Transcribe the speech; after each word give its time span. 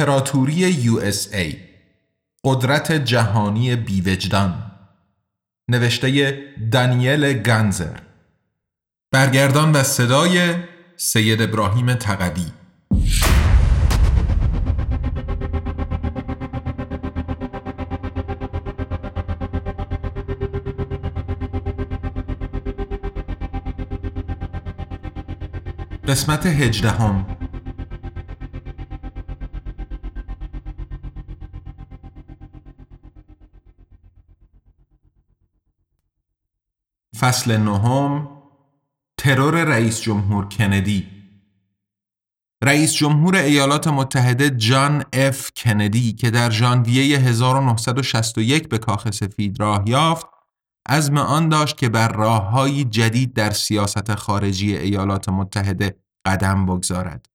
امپراتوری 0.00 0.72
USA 0.72 1.56
قدرت 2.44 2.92
جهانی 2.92 3.76
بیوجدان. 3.76 4.72
نوشته 5.68 6.38
دانیل 6.72 7.32
گنزر 7.32 7.98
برگردان 9.12 9.72
و 9.72 9.82
صدای 9.82 10.54
سید 10.96 11.42
ابراهیم 11.42 11.94
تقوی. 11.94 12.46
قسمت 26.08 26.46
هجدهم. 26.46 27.39
فصل 37.20 37.56
نهم 37.56 38.28
ترور 39.18 39.64
رئیس 39.64 40.00
جمهور 40.00 40.48
کندی 40.48 41.06
رئیس 42.64 42.94
جمهور 42.94 43.36
ایالات 43.36 43.88
متحده 43.88 44.50
جان 44.50 45.04
اف 45.12 45.50
کندی 45.56 46.12
که 46.12 46.30
در 46.30 46.50
ژانویه 46.50 47.18
1961 47.18 48.68
به 48.68 48.78
کاخ 48.78 49.10
سفید 49.10 49.60
راه 49.60 49.82
یافت 49.86 50.26
عزم 50.88 51.18
آن 51.18 51.48
داشت 51.48 51.76
که 51.76 51.88
بر 51.88 52.08
راههایی 52.08 52.84
جدید 52.84 53.34
در 53.34 53.50
سیاست 53.50 54.14
خارجی 54.14 54.76
ایالات 54.76 55.28
متحده 55.28 55.96
قدم 56.26 56.66
بگذارد. 56.66 57.26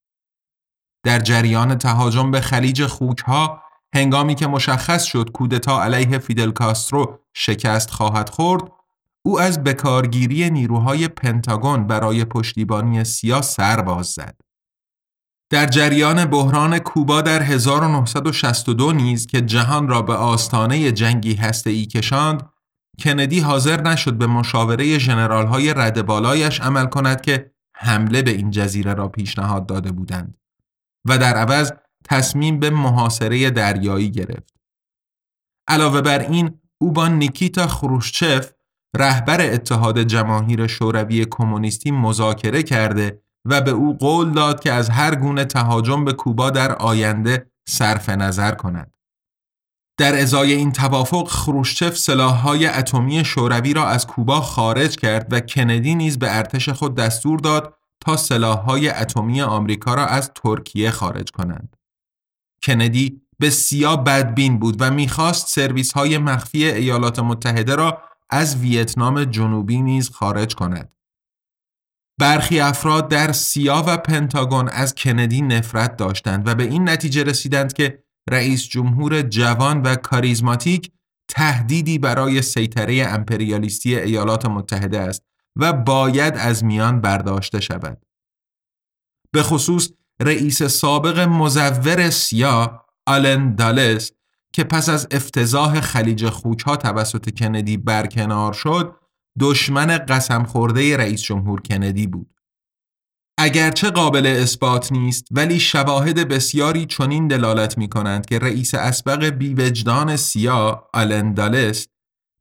در 1.06 1.20
جریان 1.20 1.78
تهاجم 1.78 2.32
به 2.32 2.42
خلیج 2.42 2.86
خوکها 2.86 3.64
هنگامی 3.96 4.36
که 4.36 4.48
مشخص 4.48 5.04
شد 5.04 5.32
کودتا 5.32 5.84
علیه 5.84 6.18
فیدل 6.20 6.52
کاسترو 6.52 7.20
شکست 7.34 7.92
خواهد 7.92 8.30
خورد 8.30 8.72
او 9.26 9.40
از 9.40 9.64
بکارگیری 9.64 10.50
نیروهای 10.50 11.08
پنتاگون 11.08 11.88
برای 11.88 12.26
پشتیبانی 12.26 13.04
سیا 13.04 13.42
سر 13.42 13.82
باز 13.82 14.06
زد. 14.06 14.36
در 15.50 15.66
جریان 15.66 16.26
بحران 16.26 16.80
کوبا 16.80 17.22
در 17.22 17.44
1962 17.44 18.92
نیز 18.92 19.28
که 19.28 19.42
جهان 19.42 19.88
را 19.88 20.02
به 20.02 20.14
آستانه 20.14 20.92
جنگی 20.92 21.40
ای 21.66 21.86
کشاند، 21.86 22.50
کندی 23.00 23.40
حاضر 23.40 23.82
نشد 23.82 24.14
به 24.14 24.28
مشاوره 24.28 24.98
ژنرال 24.98 25.48
های 25.48 25.74
رد 25.74 26.06
بالایش 26.06 26.62
عمل 26.62 26.86
کند 26.86 27.22
که 27.22 27.52
حمله 27.76 28.22
به 28.22 28.32
این 28.32 28.52
جزیره 28.52 28.94
را 28.94 29.08
پیشنهاد 29.08 29.66
داده 29.66 29.92
بودند 29.92 30.38
و 31.06 31.18
در 31.18 31.38
عوض 31.38 31.72
تصمیم 32.04 32.60
به 32.60 32.70
محاصره 32.70 33.50
دریایی 33.50 34.12
گرفت. 34.12 34.56
علاوه 35.68 36.02
بر 36.02 36.20
این 36.20 36.60
او 36.78 36.92
با 36.92 37.08
نیکیتا 37.08 37.68
خروشچف 37.68 38.55
رهبر 38.96 39.54
اتحاد 39.54 40.04
جماهیر 40.04 40.68
شوروی 40.68 41.26
کمونیستی 41.26 41.92
مذاکره 41.92 42.64
کرده 42.64 43.22
و 43.46 43.62
به 43.62 43.72
او 43.72 43.98
قول 43.98 44.32
داد 44.32 44.60
که 44.60 44.72
از 44.72 44.90
هر 44.90 45.16
گونه 45.16 45.46
تهاجم 45.46 46.06
به 46.06 46.14
کوبا 46.14 46.50
در 46.50 46.76
آینده 46.76 47.52
صرف 47.70 48.10
نظر 48.10 48.52
کند. 48.52 48.92
در 49.98 50.22
ازای 50.22 50.54
این 50.54 50.72
توافق 50.72 51.28
خروشچف 51.28 51.98
سلاحهای 51.98 52.68
اتمی 52.68 53.26
شوروی 53.26 53.74
را 53.74 53.88
از 53.88 54.08
کوبا 54.08 54.42
خارج 54.42 54.96
کرد 54.96 55.34
و 55.34 55.40
کندی 55.40 55.96
نیز 55.96 56.20
به 56.20 56.38
ارتش 56.38 56.70
خود 56.70 56.96
دستور 56.96 57.40
داد 57.40 57.74
تا 58.02 58.18
سلاحهای 58.18 58.90
اتمی 58.90 59.42
آمریکا 59.42 59.94
را 59.94 60.06
از 60.06 60.32
ترکیه 60.36 60.92
خارج 60.92 61.32
کنند. 61.32 61.76
کندی 62.64 63.22
بسیار 63.42 63.98
بدبین 63.98 64.60
بود 64.60 64.76
و 64.80 64.92
می‌خواست 64.92 65.48
سرویس 65.48 65.92
های 65.92 66.18
مخفی 66.18 66.66
ایالات 66.66 67.20
متحده 67.20 67.76
را 67.76 68.02
از 68.30 68.58
ویتنام 68.58 69.24
جنوبی 69.24 69.82
نیز 69.82 70.10
خارج 70.10 70.56
کند. 70.56 70.92
برخی 72.20 72.60
افراد 72.60 73.08
در 73.08 73.32
سیا 73.32 73.84
و 73.88 73.98
پنتاگون 73.98 74.70
از 74.70 74.96
کندی 74.96 75.42
نفرت 75.42 75.98
داشتند 75.98 76.48
و 76.48 76.56
به 76.56 76.64
این 76.64 76.90
نتیجه 76.90 77.24
رسیدند 77.24 77.74
که 77.74 78.04
رئیس 78.30 78.68
جمهور 78.68 79.22
جوان 79.22 79.82
و 79.82 79.96
کاریزماتیک 79.96 80.92
تهدیدی 81.30 81.98
برای 81.98 82.42
سیطره 82.42 83.06
امپریالیستی 83.10 83.96
ایالات 83.96 84.46
متحده 84.46 85.00
است 85.00 85.24
و 85.56 85.74
باید 85.74 86.34
از 86.38 86.64
میان 86.64 87.02
برداشته 87.02 87.60
شود. 87.60 88.06
به 89.32 89.44
خصوص 89.44 89.90
رئیس 90.20 90.64
سابق 90.64 91.20
مزور 91.20 92.10
سیا 92.10 92.86
آلن 93.06 93.56
دالس 93.56 94.12
که 94.56 94.64
پس 94.64 94.90
از 94.90 95.08
افتضاح 95.12 95.82
خلیج 95.82 96.30
خوکها 96.30 96.76
توسط 96.76 97.30
کندی 97.30 97.78
برکنار 97.78 98.54
شد 98.54 98.96
دشمن 99.40 99.98
قسم 99.98 100.44
خورده 100.44 100.98
رئیس 100.98 101.22
جمهور 101.22 101.62
کندی 101.62 102.08
بود. 102.08 102.30
اگرچه 103.38 103.90
قابل 103.90 104.26
اثبات 104.26 104.92
نیست 104.92 105.28
ولی 105.32 105.60
شواهد 105.60 106.28
بسیاری 106.28 106.86
چنین 106.86 107.28
دلالت 107.28 107.78
می 107.78 107.90
کنند 107.90 108.26
که 108.26 108.40
رئیس 108.40 108.74
اسبق 108.74 109.26
بیوجدان 109.26 110.16
سیا 110.16 110.90
آلن 110.94 111.34
دالس 111.34 111.88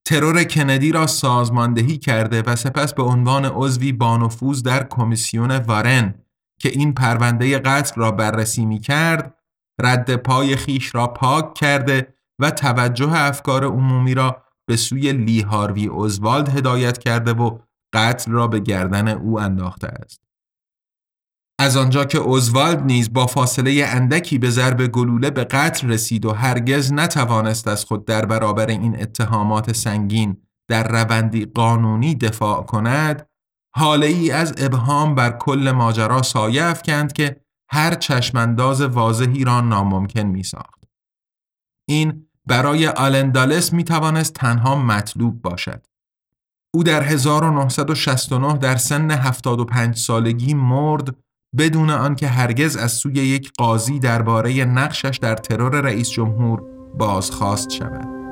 ترور 0.07 0.45
کندی 0.45 0.93
را 0.93 1.07
سازماندهی 1.07 1.99
کرده 1.99 2.43
و 2.43 2.57
سپس 2.57 2.95
به 2.95 3.03
عنوان 3.03 3.45
عضوی 3.45 3.93
بانفوذ 3.93 4.63
در 4.63 4.87
کمیسیون 4.91 5.51
وارن 5.51 6.15
که 6.61 6.69
این 6.69 6.95
پرونده 6.95 7.59
قتل 7.59 8.01
را 8.01 8.11
بررسی 8.11 8.65
می 8.65 8.81
کرد 8.81 9.35
رد 9.81 10.17
پای 10.17 10.57
خیش 10.57 10.95
را 10.95 11.07
پاک 11.07 11.55
کرده 11.55 12.15
و 12.39 12.51
توجه 12.51 13.12
افکار 13.12 13.65
عمومی 13.65 14.15
را 14.15 14.43
به 14.67 14.77
سوی 14.77 15.12
لی 15.12 15.41
هاروی 15.41 15.87
اوزوالد 15.87 16.49
هدایت 16.49 16.99
کرده 16.99 17.33
و 17.33 17.59
قتل 17.95 18.33
را 18.33 18.47
به 18.47 18.61
گردن 18.61 19.09
او 19.09 19.41
انداخته 19.41 19.89
است. 19.89 20.21
از 21.59 21.77
آنجا 21.77 22.05
که 22.05 22.19
اوزوالد 22.19 22.83
نیز 22.83 23.12
با 23.12 23.27
فاصله 23.27 23.85
اندکی 23.89 24.39
به 24.39 24.51
ضرب 24.51 24.87
گلوله 24.87 25.31
به 25.31 25.45
قتل 25.45 25.89
رسید 25.89 26.27
و 26.27 26.33
هرگز 26.33 26.93
نتوانست 26.93 27.69
از 27.69 27.85
خود 27.85 28.05
در 28.05 28.25
برابر 28.27 28.67
این 28.67 29.03
اتهامات 29.03 29.73
سنگین 29.73 30.37
در 30.69 30.89
روندی 30.89 31.45
قانونی 31.45 32.15
دفاع 32.15 32.62
کند، 32.62 33.29
حاله 33.77 34.06
ای 34.06 34.31
از 34.31 34.55
ابهام 34.59 35.15
بر 35.15 35.31
کل 35.31 35.71
ماجرا 35.71 36.23
سایه 36.23 36.65
افکند 36.65 37.12
که 37.12 37.44
هر 37.71 37.95
چشمانداز 37.95 38.81
واضحی 38.81 39.45
را 39.45 39.61
ناممکن 39.61 40.21
می 40.21 40.43
ساخت. 40.43 40.85
این 41.89 42.27
برای 42.47 42.87
آلندالس 42.87 43.73
می 43.73 43.85
توانست 43.85 44.33
تنها 44.33 44.77
مطلوب 44.77 45.43
باشد. 45.43 45.87
او 46.75 46.83
در 46.83 47.03
1969 47.03 48.59
در 48.59 48.77
سن 48.77 49.11
75 49.11 49.97
سالگی 49.97 50.55
مرد 50.55 51.17
بدون 51.59 51.91
آنکه 51.91 52.29
هرگز 52.29 52.77
از 52.77 52.93
سوی 52.93 53.15
یک 53.15 53.53
قاضی 53.59 53.99
درباره 53.99 54.65
نقشش 54.65 55.19
در 55.23 55.35
ترور 55.37 55.81
رئیس 55.81 56.11
جمهور 56.11 56.62
بازخواست 56.99 57.71
شود. 57.71 58.24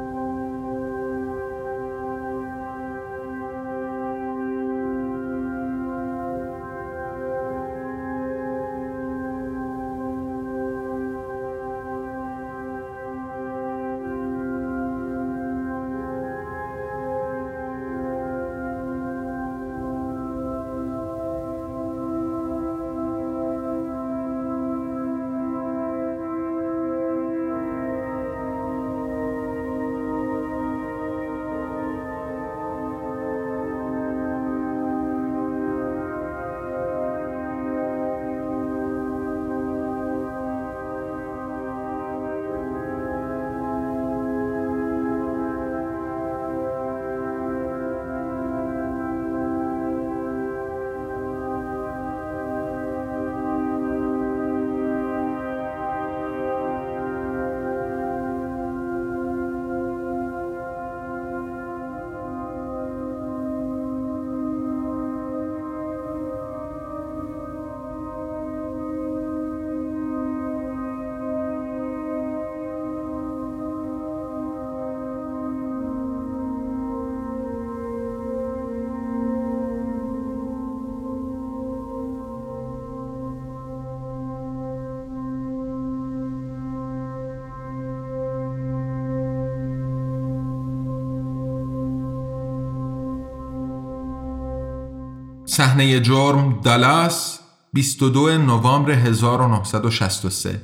صحنه 95.52 96.00
جرم 96.00 96.60
دالاس 96.60 97.40
22 97.72 98.38
نوامبر 98.38 98.90
1963 98.90 100.60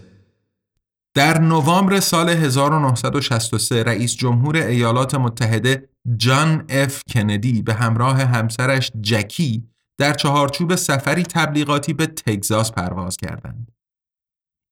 در 1.14 1.40
نوامبر 1.40 2.00
سال 2.00 2.28
1963 2.28 3.82
رئیس 3.82 4.16
جمهور 4.16 4.56
ایالات 4.56 5.14
متحده 5.14 5.88
جان 6.16 6.64
اف 6.68 7.02
کندی 7.12 7.62
به 7.62 7.74
همراه 7.74 8.22
همسرش 8.22 8.92
جکی 9.00 9.68
در 9.98 10.14
چهارچوب 10.14 10.74
سفری 10.74 11.22
تبلیغاتی 11.22 11.92
به 11.92 12.06
تگزاس 12.06 12.72
پرواز 12.72 13.16
کردند. 13.16 13.72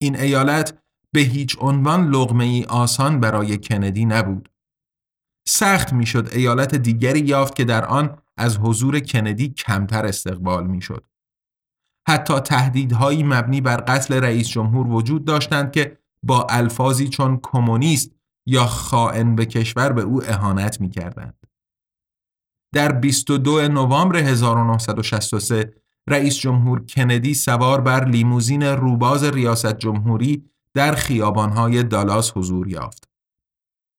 این 0.03 0.21
ایالت 0.21 0.79
به 1.13 1.21
هیچ 1.21 1.57
عنوان 1.61 2.09
لغمه 2.09 2.45
ای 2.45 2.65
آسان 2.65 3.21
برای 3.21 3.59
کندی 3.59 4.05
نبود. 4.05 4.49
سخت 5.49 5.93
می‌شد 5.93 6.29
ایالت 6.33 6.75
دیگری 6.75 7.21
یافت 7.21 7.55
که 7.55 7.65
در 7.65 7.85
آن 7.85 8.19
از 8.37 8.59
حضور 8.59 9.01
کندی 9.01 9.49
کمتر 9.49 10.07
استقبال 10.07 10.67
می‌شد. 10.67 11.05
حتی 12.09 12.41
تهدیدهایی 12.41 13.23
مبنی 13.23 13.61
بر 13.61 13.77
قتل 13.77 14.15
رئیس 14.15 14.49
جمهور 14.49 14.87
وجود 14.87 15.25
داشتند 15.25 15.73
که 15.73 15.99
با 16.23 16.47
الفاظی 16.51 17.09
چون 17.09 17.41
کمونیست 17.43 18.11
یا 18.47 18.67
خائن 18.67 19.37
به 19.37 19.47
کشور 19.47 19.93
به 19.93 20.03
او 20.03 20.25
اهانت 20.25 20.81
می 20.81 20.91
کردند. 20.91 21.47
در 22.75 22.93
22 22.93 23.69
نوامبر 23.69 24.17
1963 24.17 25.75
رئیس 26.07 26.37
جمهور 26.37 26.85
کندی 26.87 27.35
سوار 27.35 27.81
بر 27.81 28.05
لیموزین 28.05 28.63
روباز 28.63 29.25
ریاست 29.25 29.79
جمهوری 29.79 30.45
در 30.75 30.95
خیابانهای 30.95 31.83
دالاس 31.83 32.33
حضور 32.37 32.69
یافت. 32.69 33.09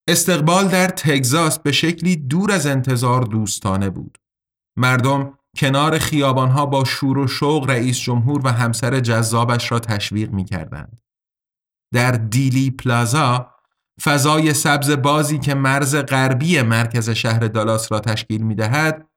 استقبال 0.07 0.67
در 0.67 0.87
تگزاس 0.87 1.59
به 1.59 1.71
شکلی 1.71 2.15
دور 2.15 2.51
از 2.51 2.67
انتظار 2.67 3.21
دوستانه 3.21 3.89
بود. 3.89 4.17
مردم 4.77 5.37
کنار 5.57 5.97
خیابانها 5.97 6.65
با 6.65 6.83
شور 6.83 7.17
و 7.17 7.27
شوق 7.27 7.69
رئیس 7.69 7.99
جمهور 7.99 8.41
و 8.45 8.51
همسر 8.51 8.99
جذابش 8.99 9.71
را 9.71 9.79
تشویق 9.79 10.31
می 10.31 10.45
کردند. 10.45 11.01
در 11.93 12.11
دیلی 12.11 12.71
پلازا 12.71 13.53
فضای 14.01 14.53
سبز 14.53 14.91
بازی 14.91 15.39
که 15.39 15.53
مرز 15.53 15.95
غربی 15.95 16.61
مرکز 16.61 17.09
شهر 17.09 17.39
دالاس 17.39 17.91
را 17.91 17.99
تشکیل 17.99 18.41
می 18.41 18.55
دهد 18.55 19.07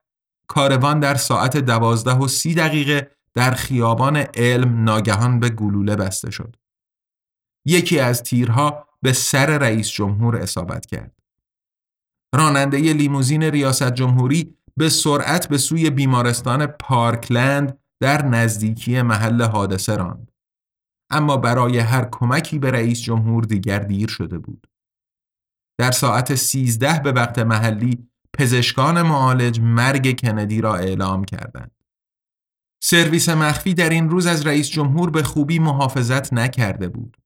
کاروان 0.49 1.01
در 1.01 1.15
ساعت 1.15 1.57
دوازده 1.57 2.15
و 2.15 2.29
سی 2.29 2.55
دقیقه 2.55 3.11
در 3.35 3.51
خیابان 3.51 4.17
علم 4.17 4.85
ناگهان 4.85 5.41
به 5.41 5.49
گلوله 5.49 5.97
بسته 5.97 6.31
شد. 6.31 6.57
یکی 7.67 7.99
از 7.99 8.23
تیرها 8.23 8.89
به 9.03 9.13
سر 9.13 9.59
رئیس 9.59 9.91
جمهور 9.91 10.37
اصابت 10.37 10.87
کرد. 10.87 11.13
راننده 12.35 12.79
لیموزین 12.79 13.43
ریاست 13.43 13.93
جمهوری 13.93 14.57
به 14.81 14.89
سرعت 14.89 15.49
به 15.49 15.59
سوی 15.59 15.91
بیمارستان 15.91 16.67
پارکلند 16.67 17.79
در 18.03 18.27
نزدیکی 18.27 19.03
محل 19.03 19.43
حادثه 19.43 19.97
راند. 19.97 20.33
اما 21.11 21.37
برای 21.37 21.79
هر 21.79 22.09
کمکی 22.13 22.59
به 22.59 22.71
رئیس 22.71 23.03
جمهور 23.03 23.45
دیگر 23.45 23.79
دیر 23.79 24.09
شده 24.09 24.39
بود. 24.39 24.67
در 25.79 25.91
ساعت 25.91 26.35
13 26.35 27.01
به 27.01 27.13
وقت 27.13 27.39
محلی 27.39 28.09
پزشکان 28.39 29.03
معالج 29.03 29.61
مرگ 29.61 30.21
کندی 30.21 30.61
را 30.61 30.77
اعلام 30.77 31.25
کردند. 31.25 31.71
سرویس 32.83 33.29
مخفی 33.29 33.75
در 33.75 33.91
این 33.91 34.11
روز 34.11 34.27
از 34.27 34.47
رئیس 34.47 34.69
جمهور 34.69 35.11
به 35.11 35.23
خوبی 35.23 35.59
محافظت 35.59 36.33
نکرده 36.33 36.89
بود. 36.89 37.17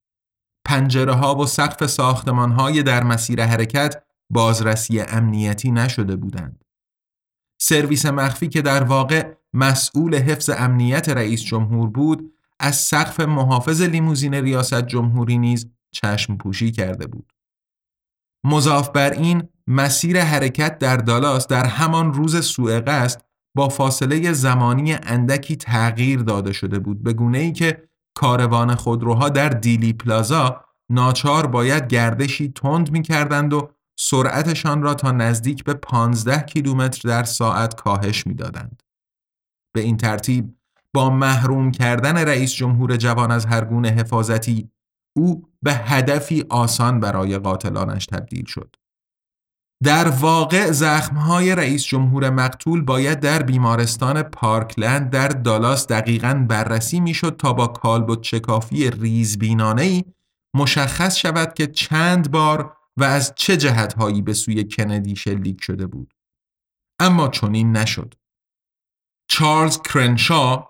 پنجره 0.66 1.12
ها 1.12 1.34
و 1.34 1.46
سقف 1.46 1.86
ساختمان 1.86 2.52
های 2.52 2.82
در 2.82 3.04
مسیر 3.04 3.44
حرکت 3.44 4.02
بازرسی 4.30 5.00
امنیتی 5.00 5.70
نشده 5.70 6.16
بودند. 6.16 6.64
سرویس 7.60 8.06
مخفی 8.06 8.48
که 8.48 8.62
در 8.62 8.84
واقع 8.84 9.34
مسئول 9.52 10.14
حفظ 10.14 10.50
امنیت 10.50 11.08
رئیس 11.08 11.42
جمهور 11.42 11.88
بود 11.88 12.32
از 12.60 12.76
سقف 12.76 13.20
محافظ 13.20 13.82
لیموزین 13.82 14.34
ریاست 14.34 14.86
جمهوری 14.86 15.38
نیز 15.38 15.70
چشم 15.92 16.36
پوشی 16.36 16.72
کرده 16.72 17.06
بود. 17.06 17.32
مضاف 18.44 18.90
بر 18.90 19.10
این 19.10 19.48
مسیر 19.66 20.20
حرکت 20.20 20.78
در 20.78 20.96
دالاس 20.96 21.46
در 21.46 21.66
همان 21.66 22.12
روز 22.12 22.46
سوء 22.46 22.80
قصد 22.80 23.22
با 23.56 23.68
فاصله 23.68 24.32
زمانی 24.32 24.92
اندکی 24.92 25.56
تغییر 25.56 26.20
داده 26.20 26.52
شده 26.52 26.78
بود 26.78 27.02
به 27.02 27.12
گونه 27.12 27.38
ای 27.38 27.52
که 27.52 27.88
کاروان 28.14 28.74
خودروها 28.74 29.28
در 29.28 29.48
دیلی 29.48 29.92
پلازا 29.92 30.64
ناچار 30.90 31.46
باید 31.46 31.86
گردشی 31.86 32.48
تند 32.48 32.90
می 32.90 33.02
کردند 33.02 33.52
و 33.52 33.70
سرعتشان 33.98 34.82
را 34.82 34.94
تا 34.94 35.10
نزدیک 35.12 35.64
به 35.64 35.74
15 35.74 36.42
کیلومتر 36.42 37.08
در 37.08 37.24
ساعت 37.24 37.74
کاهش 37.74 38.26
می 38.26 38.34
دادند. 38.34 38.82
به 39.74 39.80
این 39.80 39.96
ترتیب 39.96 40.56
با 40.94 41.10
محروم 41.10 41.70
کردن 41.70 42.16
رئیس 42.16 42.52
جمهور 42.52 42.96
جوان 42.96 43.30
از 43.30 43.46
هر 43.46 43.64
گونه 43.64 43.88
حفاظتی 43.88 44.70
او 45.16 45.48
به 45.62 45.74
هدفی 45.74 46.44
آسان 46.50 47.00
برای 47.00 47.38
قاتلانش 47.38 48.06
تبدیل 48.06 48.44
شد. 48.44 48.76
در 49.84 50.08
واقع 50.08 50.70
زخمهای 50.70 51.54
رئیس 51.54 51.84
جمهور 51.84 52.30
مقتول 52.30 52.82
باید 52.82 53.20
در 53.20 53.42
بیمارستان 53.42 54.22
پارکلند 54.22 55.10
در 55.10 55.28
دالاس 55.28 55.86
دقیقا 55.86 56.46
بررسی 56.48 57.00
می‌شد 57.00 57.36
تا 57.36 57.52
با 57.52 57.66
کالبد 57.66 58.22
شکافی 58.22 58.90
ریزبینانه 58.90 60.04
مشخص 60.54 61.16
شود 61.16 61.54
که 61.54 61.66
چند 61.66 62.30
بار 62.30 62.76
و 62.96 63.04
از 63.04 63.32
چه 63.36 63.56
جهتهایی 63.56 64.22
به 64.22 64.32
سوی 64.32 64.64
کندی 64.64 65.16
شلیک 65.16 65.62
شده 65.62 65.86
بود. 65.86 66.14
اما 67.00 67.28
چنین 67.28 67.72
نشد. 67.72 68.14
چارلز 69.28 69.82
کرنشا 69.82 70.68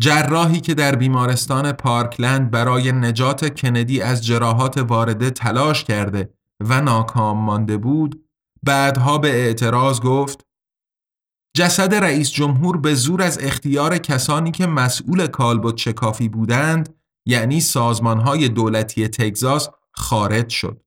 جراحی 0.00 0.60
که 0.60 0.74
در 0.74 0.94
بیمارستان 0.96 1.72
پارکلند 1.72 2.50
برای 2.50 2.92
نجات 2.92 3.60
کندی 3.60 4.00
از 4.00 4.26
جراحات 4.26 4.78
وارده 4.78 5.30
تلاش 5.30 5.84
کرده 5.84 6.34
و 6.60 6.80
ناکام 6.80 7.38
مانده 7.38 7.76
بود 7.76 8.24
بعدها 8.62 9.18
به 9.18 9.28
اعتراض 9.28 10.00
گفت 10.00 10.46
جسد 11.56 11.94
رئیس 11.94 12.30
جمهور 12.30 12.76
به 12.76 12.94
زور 12.94 13.22
از 13.22 13.38
اختیار 13.42 13.98
کسانی 13.98 14.50
که 14.50 14.66
مسئول 14.66 15.26
کالبد 15.26 15.76
شکافی 15.76 16.28
بودند 16.28 16.94
یعنی 17.26 17.60
سازمانهای 17.60 18.48
دولتی 18.48 19.08
تگزاس 19.08 19.68
خارج 19.92 20.48
شد. 20.48 20.82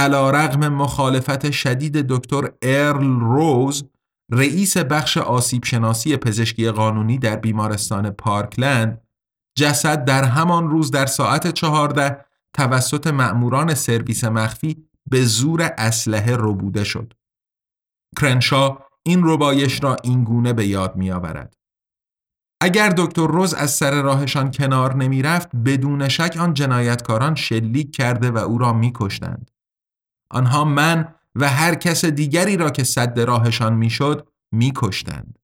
علا 0.00 0.30
رغم 0.30 0.68
مخالفت 0.68 1.50
شدید 1.50 1.96
دکتر 1.96 2.52
ارل 2.62 3.20
روز 3.20 3.84
رئیس 4.32 4.76
بخش 4.76 5.18
آسیب 5.18 5.64
شناسی 5.64 6.16
پزشکی 6.16 6.70
قانونی 6.70 7.18
در 7.18 7.36
بیمارستان 7.36 8.10
پارکلند 8.10 9.00
جسد 9.58 10.04
در 10.04 10.24
همان 10.24 10.70
روز 10.70 10.90
در 10.90 11.06
ساعت 11.06 11.52
چهارده 11.52 12.24
توسط 12.54 13.06
مأموران 13.06 13.74
سرویس 13.74 14.24
مخفی 14.24 14.86
به 15.10 15.24
زور 15.24 15.74
اسلحه 15.78 16.36
ربوده 16.38 16.84
شد. 16.84 17.12
کرنشا 18.20 18.78
این 19.02 19.20
ربایش 19.24 19.82
را 19.82 19.96
اینگونه 20.02 20.52
به 20.52 20.66
یاد 20.66 20.96
می 20.96 21.10
آورد. 21.10 21.56
اگر 22.62 22.88
دکتر 22.96 23.26
رز 23.26 23.54
از 23.54 23.70
سر 23.70 24.02
راهشان 24.02 24.50
کنار 24.50 24.96
نمی 24.96 25.22
رفت 25.22 25.56
بدون 25.56 26.08
شک 26.08 26.36
آن 26.40 26.54
جنایتکاران 26.54 27.34
شلیک 27.34 27.96
کرده 27.96 28.30
و 28.30 28.38
او 28.38 28.58
را 28.58 28.72
می 28.72 28.92
کشتند. 28.94 29.49
آنها 30.30 30.64
من 30.64 31.14
و 31.34 31.48
هر 31.48 31.74
کس 31.74 32.04
دیگری 32.04 32.56
را 32.56 32.70
که 32.70 32.84
سد 32.84 33.20
راهشان 33.20 33.74
می‌شد 33.74 34.28
میکشتند. 34.52 35.38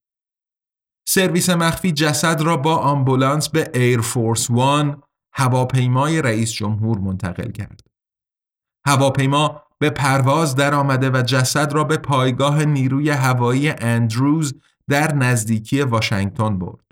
سرویس 1.09 1.51
مخفی 1.51 1.93
جسد 1.93 2.41
را 2.41 2.57
با 2.57 2.77
آمبولانس 2.77 3.49
به 3.49 3.71
ایر 3.75 4.01
فورس 4.01 4.51
وان 4.51 5.03
هواپیمای 5.33 6.23
رئیس 6.23 6.53
جمهور 6.53 6.99
منتقل 6.99 7.51
کرد. 7.51 7.81
هواپیما 8.87 9.63
به 9.79 9.91
پرواز 9.91 10.55
درآمده 10.55 11.11
و 11.11 11.23
جسد 11.23 11.73
را 11.73 11.85
به 11.85 11.97
پایگاه 11.97 12.65
نیروی 12.65 13.11
هوایی 13.11 13.69
اندروز 13.69 14.55
در 14.89 15.15
نزدیکی 15.15 15.83
واشنگتن 15.83 16.59
برد. 16.59 16.86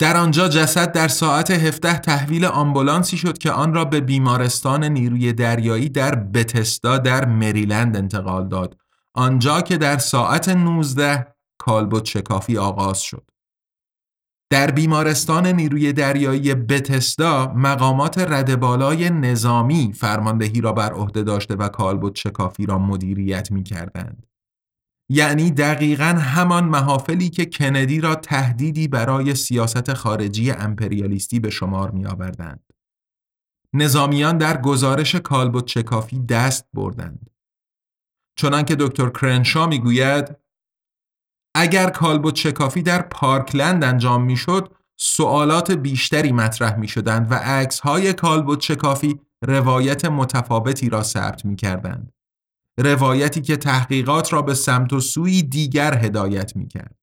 در 0.00 0.16
آنجا 0.16 0.48
جسد 0.48 0.92
در 0.92 1.08
ساعت 1.08 1.50
17 1.50 1.98
تحویل 1.98 2.44
آمبولانسی 2.44 3.16
شد 3.16 3.38
که 3.38 3.50
آن 3.50 3.74
را 3.74 3.84
به 3.84 4.00
بیمارستان 4.00 4.84
نیروی 4.84 5.32
دریایی 5.32 5.88
در 5.88 6.14
بتستا 6.14 6.98
در 6.98 7.24
مریلند 7.24 7.96
انتقال 7.96 8.48
داد 8.48 8.76
آنجا 9.14 9.60
که 9.60 9.76
در 9.76 9.98
ساعت 9.98 10.48
19 10.48 11.34
کالبوت 11.58 12.04
شکافی 12.04 12.58
آغاز 12.58 13.00
شد 13.00 13.30
در 14.50 14.70
بیمارستان 14.70 15.46
نیروی 15.46 15.92
دریایی 15.92 16.54
بتسدا 16.54 17.52
مقامات 17.56 18.18
ردبالای 18.18 19.10
نظامی 19.10 19.92
فرماندهی 19.92 20.60
را 20.60 20.72
بر 20.72 20.92
عهده 20.92 21.22
داشته 21.22 21.54
و 21.54 21.68
کالبوت 21.68 22.14
شکافی 22.14 22.66
را 22.66 22.78
مدیریت 22.78 23.50
می 23.52 23.62
کردند. 23.62 24.29
یعنی 25.12 25.50
دقیقا 25.50 26.04
همان 26.04 26.64
محافلی 26.64 27.30
که 27.30 27.46
کندی 27.46 28.00
را 28.00 28.14
تهدیدی 28.14 28.88
برای 28.88 29.34
سیاست 29.34 29.94
خارجی 29.94 30.50
امپریالیستی 30.50 31.40
به 31.40 31.50
شمار 31.50 31.90
می 31.90 32.06
آوردند. 32.06 32.72
نظامیان 33.72 34.38
در 34.38 34.60
گزارش 34.60 35.14
کالبوت 35.14 35.64
چکافی 35.64 36.18
دست 36.18 36.66
بردند. 36.74 37.30
چنانکه 38.38 38.76
دکتر 38.76 39.10
کرنشا 39.10 39.66
گوید 39.66 40.36
اگر 41.54 41.90
کالبوت 41.90 42.34
شکافی 42.34 42.82
در 42.82 43.02
پارکلند 43.02 43.84
انجام 43.84 44.24
می‌شد 44.24 44.76
سوالات 44.98 45.72
بیشتری 45.72 46.32
مطرح 46.32 46.78
می 46.78 46.88
شدند 46.88 47.32
و 47.32 47.34
عکس 47.34 47.80
های 47.80 48.12
کالبوت 48.12 48.60
شکافی 48.60 49.20
روایت 49.42 50.04
متفاوتی 50.04 50.88
را 50.88 51.02
ثبت 51.02 51.44
می 51.44 51.56
کردند. 51.56 52.12
روایتی 52.82 53.40
که 53.40 53.56
تحقیقات 53.56 54.32
را 54.32 54.42
به 54.42 54.54
سمت 54.54 54.92
و 54.92 55.00
سوی 55.00 55.42
دیگر 55.42 55.98
هدایت 55.98 56.56
می 56.56 56.68
کرد. 56.68 56.96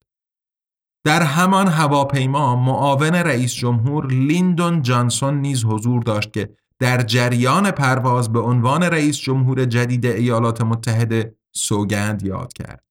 در 1.05 1.21
همان 1.21 1.67
هواپیما 1.67 2.55
معاون 2.55 3.13
رئیس 3.13 3.53
جمهور 3.53 4.07
لیندون 4.07 4.81
جانسون 4.81 5.41
نیز 5.41 5.65
حضور 5.65 6.03
داشت 6.03 6.33
که 6.33 6.49
در 6.79 7.01
جریان 7.01 7.71
پرواز 7.71 8.31
به 8.33 8.39
عنوان 8.39 8.83
رئیس 8.83 9.17
جمهور 9.17 9.65
جدید 9.65 10.05
ایالات 10.05 10.61
متحده 10.61 11.35
سوگند 11.55 12.23
یاد 12.23 12.53
کرد. 12.53 12.83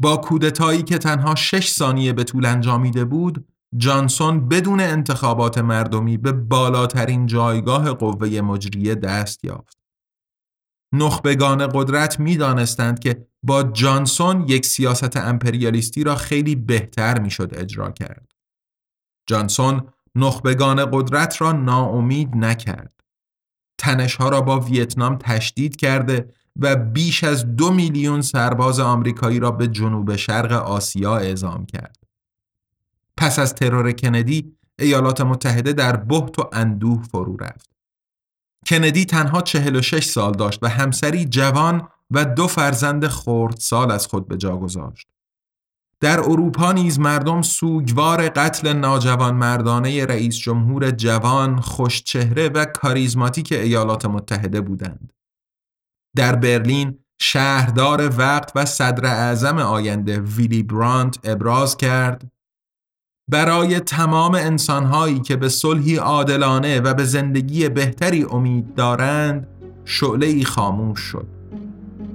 با 0.00 0.16
کودتایی 0.16 0.82
که 0.82 0.98
تنها 0.98 1.34
شش 1.34 1.68
ثانیه 1.68 2.12
به 2.12 2.24
طول 2.24 2.46
انجامیده 2.46 3.04
بود، 3.04 3.46
جانسون 3.76 4.48
بدون 4.48 4.80
انتخابات 4.80 5.58
مردمی 5.58 6.16
به 6.16 6.32
بالاترین 6.32 7.26
جایگاه 7.26 7.92
قوه 7.92 8.40
مجریه 8.40 8.94
دست 8.94 9.44
یافت. 9.44 9.81
نخبگان 10.92 11.66
قدرت 11.66 12.20
می 12.20 12.36
دانستند 12.36 12.98
که 12.98 13.26
با 13.42 13.62
جانسون 13.62 14.44
یک 14.48 14.66
سیاست 14.66 15.16
امپریالیستی 15.16 16.04
را 16.04 16.14
خیلی 16.14 16.54
بهتر 16.54 17.20
می‌شد 17.20 17.52
اجرا 17.56 17.90
کرد. 17.90 18.32
جانسون 19.26 19.88
نخبگان 20.14 20.90
قدرت 20.92 21.40
را 21.40 21.52
ناامید 21.52 22.36
نکرد. 22.36 22.92
تنشها 23.78 24.28
را 24.28 24.40
با 24.40 24.60
ویتنام 24.60 25.18
تشدید 25.18 25.76
کرده 25.76 26.34
و 26.56 26.76
بیش 26.76 27.24
از 27.24 27.56
دو 27.56 27.70
میلیون 27.70 28.22
سرباز 28.22 28.80
آمریکایی 28.80 29.40
را 29.40 29.50
به 29.50 29.68
جنوب 29.68 30.16
شرق 30.16 30.52
آسیا 30.52 31.16
اعزام 31.16 31.66
کرد. 31.66 31.96
پس 33.16 33.38
از 33.38 33.54
ترور 33.54 33.92
کندی 33.92 34.56
ایالات 34.78 35.20
متحده 35.20 35.72
در 35.72 35.96
بحت 35.96 36.38
و 36.38 36.50
اندوه 36.52 37.02
فرو 37.02 37.36
رفت. 37.36 37.70
کندی 38.66 39.04
تنها 39.04 39.40
46 39.40 40.04
سال 40.04 40.32
داشت 40.32 40.58
و 40.62 40.68
همسری 40.68 41.24
جوان 41.24 41.88
و 42.10 42.24
دو 42.24 42.46
فرزند 42.46 43.08
سال 43.58 43.90
از 43.90 44.06
خود 44.06 44.28
به 44.28 44.36
جا 44.36 44.56
گذاشت. 44.56 45.06
در 46.00 46.20
اروپا 46.20 46.72
نیز 46.72 46.98
مردم 46.98 47.42
سوگوار 47.42 48.28
قتل 48.28 48.72
ناجوان 48.72 49.34
مردانه 49.34 50.06
رئیس 50.06 50.36
جمهور 50.36 50.90
جوان، 50.90 51.60
خوشچهره 51.60 52.48
و 52.48 52.64
کاریزماتیک 52.64 53.52
ایالات 53.52 54.06
متحده 54.06 54.60
بودند. 54.60 55.12
در 56.16 56.36
برلین 56.36 56.98
شهردار 57.20 58.18
وقت 58.18 58.52
و 58.54 58.64
صدر 58.64 59.06
اعظم 59.06 59.58
آینده 59.58 60.20
ویلی 60.20 60.62
برانت 60.62 61.18
ابراز 61.24 61.76
کرد 61.76 62.30
برای 63.32 63.80
تمام 63.80 64.34
انسانهایی 64.34 65.20
که 65.20 65.36
به 65.36 65.48
صلحی 65.48 65.96
عادلانه 65.96 66.80
و 66.80 66.94
به 66.94 67.04
زندگی 67.04 67.68
بهتری 67.68 68.26
امید 68.30 68.74
دارند 68.74 69.46
شعله 69.84 70.44
خاموش 70.44 71.00
شد. 71.00 71.26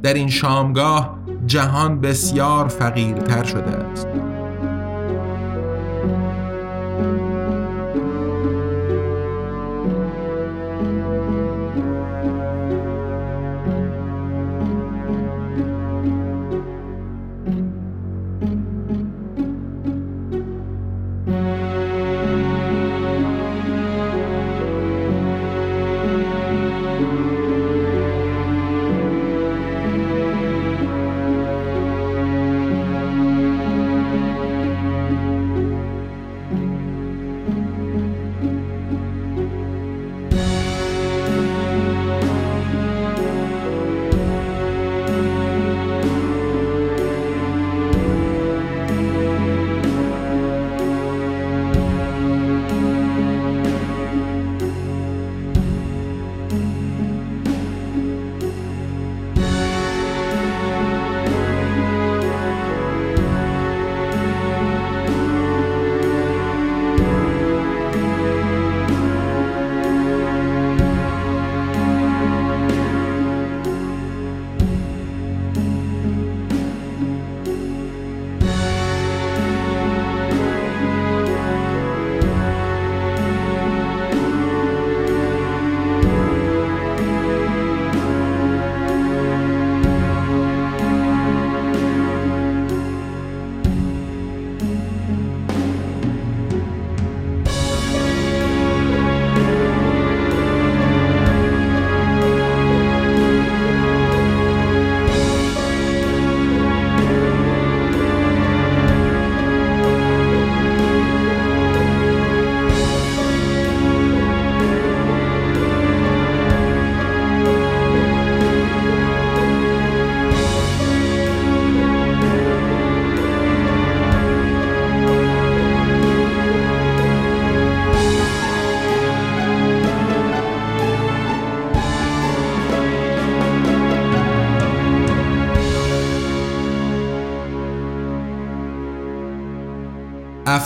در 0.03 0.13
این 0.13 0.29
شامگاه 0.29 1.17
جهان 1.45 2.01
بسیار 2.01 2.67
فقیرتر 2.67 3.43
شده 3.43 3.71
است. 3.71 4.07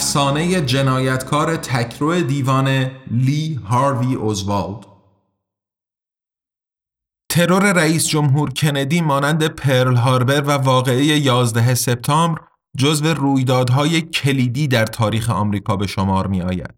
افسانه 0.02 0.62
جنایتکار 0.62 1.56
تکرو 1.56 2.22
دیوان 2.22 2.92
لی 3.12 3.54
هاروی 3.54 4.16
اوزوالد 4.16 4.86
ترور 7.30 7.74
رئیس 7.74 8.08
جمهور 8.08 8.50
کندی 8.50 9.02
مانند 9.02 9.48
پرل 9.48 9.96
هاربر 9.96 10.42
و 10.42 10.52
واقعه 10.52 11.04
11 11.04 11.76
سپتامبر 11.76 12.42
جزو 12.78 13.14
رویدادهای 13.14 14.02
کلیدی 14.02 14.68
در 14.68 14.86
تاریخ 14.86 15.30
آمریکا 15.30 15.76
به 15.76 15.88
شمار 15.88 16.28
می 16.28 16.42
آید. 16.42 16.74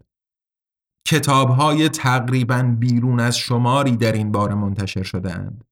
کتابهای 1.08 1.88
تقریبا 1.88 2.76
بیرون 2.78 3.20
از 3.20 3.38
شماری 3.38 3.96
در 3.96 4.12
این 4.12 4.32
باره 4.32 4.54
منتشر 4.54 5.02
شده 5.02 5.34
اند. 5.34 5.64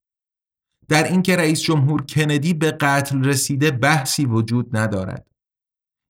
در 0.89 1.05
اینکه 1.05 1.37
رئیس 1.37 1.63
جمهور 1.63 2.03
کندی 2.03 2.55
به 2.55 2.71
قتل 2.71 3.25
رسیده 3.25 3.71
بحثی 3.71 4.25
وجود 4.25 4.77
ندارد. 4.77 5.27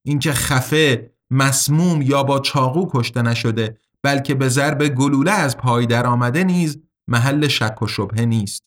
اینکه 0.05 0.33
خفه 0.33 1.13
مسموم 1.33 2.01
یا 2.01 2.23
با 2.23 2.39
چاقو 2.39 2.89
کشته 2.91 3.21
نشده 3.21 3.77
بلکه 4.03 4.35
به 4.35 4.49
ضرب 4.49 4.87
گلوله 4.87 5.31
از 5.31 5.57
پای 5.57 5.85
در 5.85 6.07
آمده 6.07 6.43
نیز 6.43 6.79
محل 7.07 7.47
شک 7.47 7.81
و 7.81 7.87
شبهه 7.87 8.25
نیست. 8.25 8.63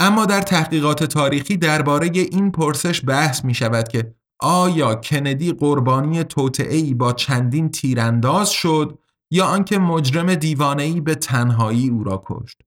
اما 0.00 0.26
در 0.26 0.42
تحقیقات 0.42 1.04
تاریخی 1.04 1.56
درباره 1.56 2.10
این 2.14 2.50
پرسش 2.50 3.04
بحث 3.06 3.44
می 3.44 3.54
شود 3.54 3.88
که 3.88 4.14
آیا 4.40 4.94
کندی 4.94 5.52
قربانی 5.52 6.24
توطئه‌ای 6.24 6.94
با 6.94 7.12
چندین 7.12 7.70
تیرانداز 7.70 8.50
شد 8.50 8.98
یا 9.30 9.46
آنکه 9.46 9.78
مجرم 9.78 10.34
دیوانه‌ای 10.34 11.00
به 11.00 11.14
تنهایی 11.14 11.88
او 11.88 12.04
را 12.04 12.22
کشت؟ 12.26 12.62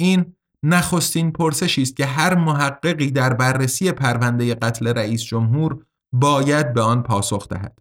این 0.00 0.36
نخستین 0.62 1.32
پرسشی 1.32 1.82
است 1.82 1.96
که 1.96 2.06
هر 2.06 2.34
محققی 2.34 3.10
در 3.10 3.32
بررسی 3.32 3.92
پرونده 3.92 4.54
قتل 4.54 4.86
رئیس 4.86 5.22
جمهور 5.22 5.86
باید 6.12 6.72
به 6.72 6.80
آن 6.80 7.02
پاسخ 7.02 7.48
دهد. 7.48 7.78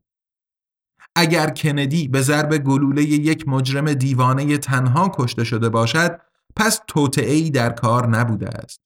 اگر 1.20 1.50
کندی 1.50 2.08
به 2.08 2.22
ضرب 2.22 2.58
گلوله 2.58 3.04
یک 3.04 3.48
مجرم 3.48 3.94
دیوانه 3.94 4.58
تنها 4.58 5.12
کشته 5.14 5.44
شده 5.44 5.70
باشد 5.70 6.20
پس 6.56 6.82
توطعه 6.88 7.50
در 7.50 7.70
کار 7.70 8.08
نبوده 8.08 8.48
است. 8.48 8.82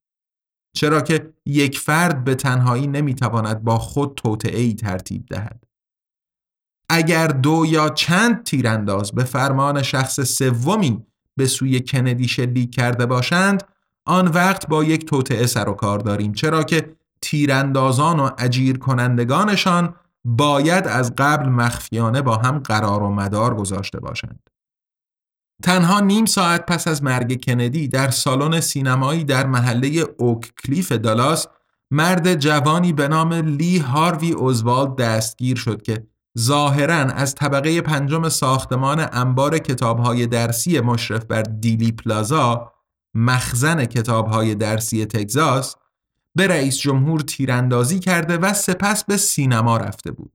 چرا 0.75 1.01
که 1.01 1.33
یک 1.45 1.79
فرد 1.79 2.23
به 2.23 2.35
تنهایی 2.35 2.87
نمی‌تواند 2.87 3.63
با 3.63 3.77
خود 3.77 4.15
توطعه 4.15 4.73
ترتیب 4.73 5.25
دهد. 5.25 5.63
اگر 6.89 7.27
دو 7.27 7.65
یا 7.67 7.89
چند 7.89 8.43
تیرانداز 8.43 9.11
به 9.11 9.23
فرمان 9.23 9.81
شخص 9.81 10.21
سومی 10.21 11.05
به 11.37 11.45
سوی 11.45 11.79
کندی 11.79 12.27
شلیک 12.27 12.75
کرده 12.75 13.05
باشند 13.05 13.63
آن 14.05 14.27
وقت 14.27 14.67
با 14.67 14.83
یک 14.83 15.05
توطعه 15.05 15.45
سر 15.45 15.69
و 15.69 15.73
کار 15.73 15.99
داریم 15.99 16.33
چرا 16.33 16.63
که 16.63 16.95
تیراندازان 17.21 18.19
و 18.19 18.29
اجیر 18.37 18.77
کنندگانشان 18.77 19.95
باید 20.25 20.87
از 20.87 21.13
قبل 21.17 21.49
مخفیانه 21.49 22.21
با 22.21 22.37
هم 22.37 22.59
قرار 22.59 23.03
و 23.03 23.09
مدار 23.09 23.55
گذاشته 23.55 23.99
باشند. 23.99 24.49
تنها 25.63 25.99
نیم 25.99 26.25
ساعت 26.25 26.65
پس 26.65 26.87
از 26.87 27.03
مرگ 27.03 27.45
کندی 27.45 27.87
در 27.87 28.09
سالن 28.09 28.59
سینمایی 28.59 29.23
در 29.23 29.45
محله 29.45 30.05
اوک 30.17 30.51
کلیف 30.63 30.91
دالاس 30.91 31.47
مرد 31.91 32.35
جوانی 32.35 32.93
به 32.93 33.07
نام 33.07 33.33
لی 33.33 33.77
هاروی 33.77 34.31
اوزوالد 34.31 34.95
دستگیر 34.95 35.57
شد 35.57 35.81
که 35.81 36.07
ظاهرا 36.39 36.95
از 36.95 37.35
طبقه 37.35 37.81
پنجم 37.81 38.29
ساختمان 38.29 39.07
انبار 39.11 39.57
کتابهای 39.57 40.27
درسی 40.27 40.79
مشرف 40.79 41.25
بر 41.25 41.41
دیلی 41.41 41.91
پلازا 41.91 42.71
مخزن 43.15 43.85
کتابهای 43.85 44.55
درسی 44.55 45.05
تگزاس 45.05 45.75
به 46.35 46.47
رئیس 46.47 46.77
جمهور 46.77 47.21
تیراندازی 47.21 47.99
کرده 47.99 48.37
و 48.37 48.53
سپس 48.53 49.03
به 49.03 49.17
سینما 49.17 49.77
رفته 49.77 50.11
بود. 50.11 50.31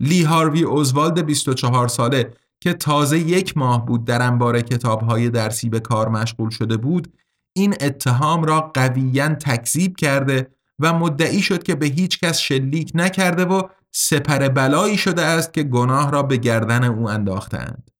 لی 0.00 0.22
هاروی 0.22 0.62
اوزوالد 0.62 1.26
24 1.26 1.88
ساله 1.88 2.32
که 2.60 2.72
تازه 2.72 3.18
یک 3.18 3.56
ماه 3.56 3.86
بود 3.86 4.04
در 4.04 4.22
انبار 4.22 4.60
کتابهای 4.60 5.30
درسی 5.30 5.68
به 5.68 5.80
کار 5.80 6.08
مشغول 6.08 6.50
شده 6.50 6.76
بود 6.76 7.12
این 7.52 7.74
اتهام 7.80 8.44
را 8.44 8.60
قویا 8.74 9.28
تکذیب 9.28 9.96
کرده 9.96 10.50
و 10.78 10.92
مدعی 10.92 11.42
شد 11.42 11.62
که 11.62 11.74
به 11.74 11.86
هیچ 11.86 12.20
کس 12.20 12.38
شلیک 12.38 12.92
نکرده 12.94 13.44
و 13.44 13.62
سپر 13.92 14.48
بلایی 14.48 14.98
شده 14.98 15.22
است 15.22 15.54
که 15.54 15.62
گناه 15.62 16.10
را 16.10 16.22
به 16.22 16.36
گردن 16.36 16.84
او 16.84 17.10
انداختند. 17.10 17.90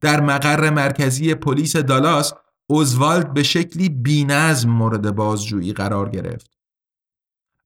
در 0.00 0.20
مقر 0.20 0.70
مرکزی 0.70 1.34
پلیس 1.34 1.76
دالاس 1.76 2.32
اوزوالد 2.66 3.34
به 3.34 3.42
شکلی 3.42 3.88
بینظم 3.88 4.70
مورد 4.70 5.14
بازجویی 5.14 5.72
قرار 5.72 6.08
گرفت. 6.08 6.50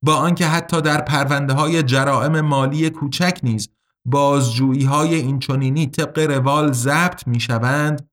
با 0.03 0.15
آنکه 0.15 0.47
حتی 0.47 0.81
در 0.81 1.01
پرونده 1.01 1.53
های 1.53 1.83
جرائم 1.83 2.41
مالی 2.41 2.91
کوچک 2.91 3.41
نیز 3.43 3.69
بازجویی 4.05 4.85
های 4.85 5.15
اینچنینی 5.15 5.87
طبق 5.87 6.19
روال 6.19 6.73
ضبط 6.73 7.27
می 7.27 7.41
شوند 7.41 8.11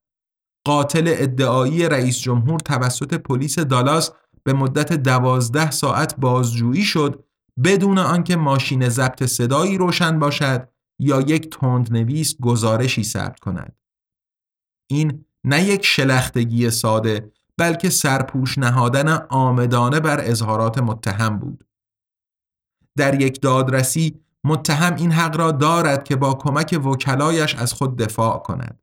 قاتل 0.65 1.13
ادعایی 1.17 1.89
رئیس 1.89 2.19
جمهور 2.19 2.59
توسط 2.59 3.13
پلیس 3.13 3.59
دالاس 3.59 4.11
به 4.43 4.53
مدت 4.53 4.93
دوازده 4.93 5.71
ساعت 5.71 6.15
بازجویی 6.15 6.83
شد 6.83 7.23
بدون 7.63 7.97
آنکه 7.97 8.35
ماشین 8.35 8.89
ضبط 8.89 9.23
صدایی 9.23 9.77
روشن 9.77 10.19
باشد 10.19 10.69
یا 10.99 11.21
یک 11.21 11.49
تندنویس 11.49 12.35
گزارشی 12.41 13.03
ثبت 13.03 13.39
کند. 13.39 13.75
این 14.89 15.25
نه 15.45 15.63
یک 15.63 15.85
شلختگی 15.85 16.69
ساده 16.69 17.31
بلکه 17.57 17.89
سرپوش 17.89 18.57
نهادن 18.57 19.07
آمدانه 19.29 19.99
بر 19.99 20.19
اظهارات 20.21 20.77
متهم 20.77 21.39
بود. 21.39 21.63
در 22.97 23.21
یک 23.21 23.41
دادرسی 23.41 24.19
متهم 24.43 24.95
این 24.95 25.11
حق 25.11 25.37
را 25.37 25.51
دارد 25.51 26.03
که 26.03 26.15
با 26.15 26.33
کمک 26.33 26.81
وکلایش 26.85 27.55
از 27.55 27.73
خود 27.73 27.97
دفاع 27.97 28.39
کند. 28.39 28.79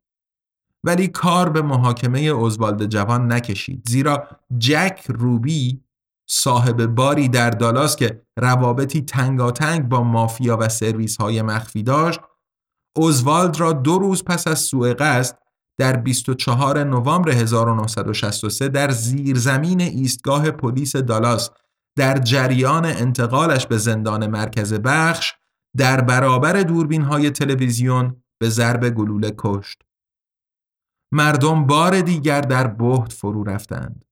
ولی 0.83 1.07
کار 1.07 1.49
به 1.49 1.61
محاکمه 1.61 2.19
اوزوالد 2.19 2.85
جوان 2.85 3.31
نکشید 3.31 3.83
زیرا 3.87 4.27
جک 4.57 5.05
روبی 5.07 5.83
صاحب 6.29 6.85
باری 6.85 7.29
در 7.29 7.49
دالاس 7.49 7.95
که 7.95 8.25
روابطی 8.37 9.01
تنگاتنگ 9.01 9.89
با 9.89 10.03
مافیا 10.03 10.57
و 10.57 10.69
سرویس 10.69 11.17
های 11.17 11.41
مخفی 11.41 11.83
داشت 11.83 12.19
اوزوالد 12.95 13.59
را 13.59 13.73
دو 13.73 13.99
روز 13.99 14.23
پس 14.23 14.47
از 14.47 14.59
سوء 14.59 14.93
قصد 14.93 15.42
در 15.77 15.95
24 15.95 16.83
نوامبر 16.83 17.31
1963 17.31 18.69
در 18.69 18.91
زیرزمین 18.91 19.81
ایستگاه 19.81 20.51
پلیس 20.51 20.95
دالاس 20.95 21.49
در 21.97 22.17
جریان 22.17 22.85
انتقالش 22.85 23.67
به 23.67 23.77
زندان 23.77 24.27
مرکز 24.27 24.73
بخش 24.73 25.33
در 25.77 26.01
برابر 26.01 26.53
دوربین 26.53 27.01
های 27.01 27.29
تلویزیون 27.29 28.23
به 28.41 28.49
ضرب 28.49 28.89
گلوله 28.89 29.33
کشت. 29.37 29.81
مردم 31.11 31.67
بار 31.67 32.01
دیگر 32.01 32.41
در 32.41 32.67
بهت 32.67 33.13
فرو 33.13 33.43
رفتند. 33.43 34.05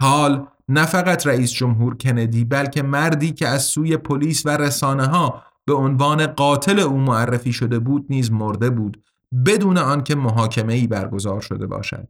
حال 0.00 0.46
نه 0.68 0.86
فقط 0.86 1.26
رئیس 1.26 1.52
جمهور 1.52 1.96
کندی 1.96 2.44
بلکه 2.44 2.82
مردی 2.82 3.32
که 3.32 3.48
از 3.48 3.62
سوی 3.64 3.96
پلیس 3.96 4.46
و 4.46 4.48
رسانه 4.48 5.06
ها 5.06 5.42
به 5.66 5.74
عنوان 5.74 6.26
قاتل 6.26 6.78
او 6.78 6.96
معرفی 6.96 7.52
شده 7.52 7.78
بود 7.78 8.06
نیز 8.10 8.32
مرده 8.32 8.70
بود 8.70 9.04
بدون 9.46 9.78
آنکه 9.78 10.14
محاکمه 10.14 10.72
ای 10.72 10.86
برگزار 10.86 11.40
شده 11.40 11.66
باشد. 11.66 12.08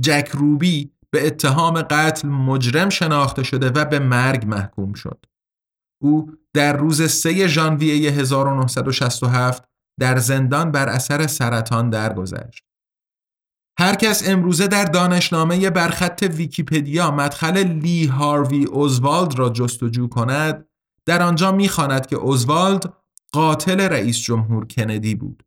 جک 0.00 0.30
روبی 0.32 0.92
به 1.10 1.26
اتهام 1.26 1.82
قتل 1.82 2.28
مجرم 2.28 2.88
شناخته 2.88 3.42
شده 3.42 3.70
و 3.70 3.84
به 3.84 3.98
مرگ 3.98 4.46
محکوم 4.46 4.92
شد. 4.92 5.26
او 6.02 6.32
در 6.54 6.76
روز 6.76 7.02
3 7.02 7.48
ژانویه 7.48 8.10
1967 8.10 9.64
در 10.00 10.16
زندان 10.18 10.70
بر 10.70 10.88
اثر 10.88 11.26
سرطان 11.26 11.90
درگذشت. 11.90 12.64
هر 13.78 13.94
کس 13.94 14.28
امروزه 14.28 14.66
در 14.66 14.84
دانشنامه 14.84 15.70
برخط 15.70 16.22
ویکیپدیا 16.22 17.10
مدخل 17.10 17.58
لی 17.58 18.06
هاروی 18.06 18.64
اوزوالد 18.64 19.38
را 19.38 19.50
جستجو 19.50 20.08
کند 20.08 20.66
در 21.06 21.22
آنجا 21.22 21.52
می‌خواند 21.52 22.06
که 22.06 22.16
اوزوالد 22.16 22.92
قاتل 23.32 23.80
رئیس 23.80 24.18
جمهور 24.18 24.66
کندی 24.66 25.14
بود. 25.14 25.42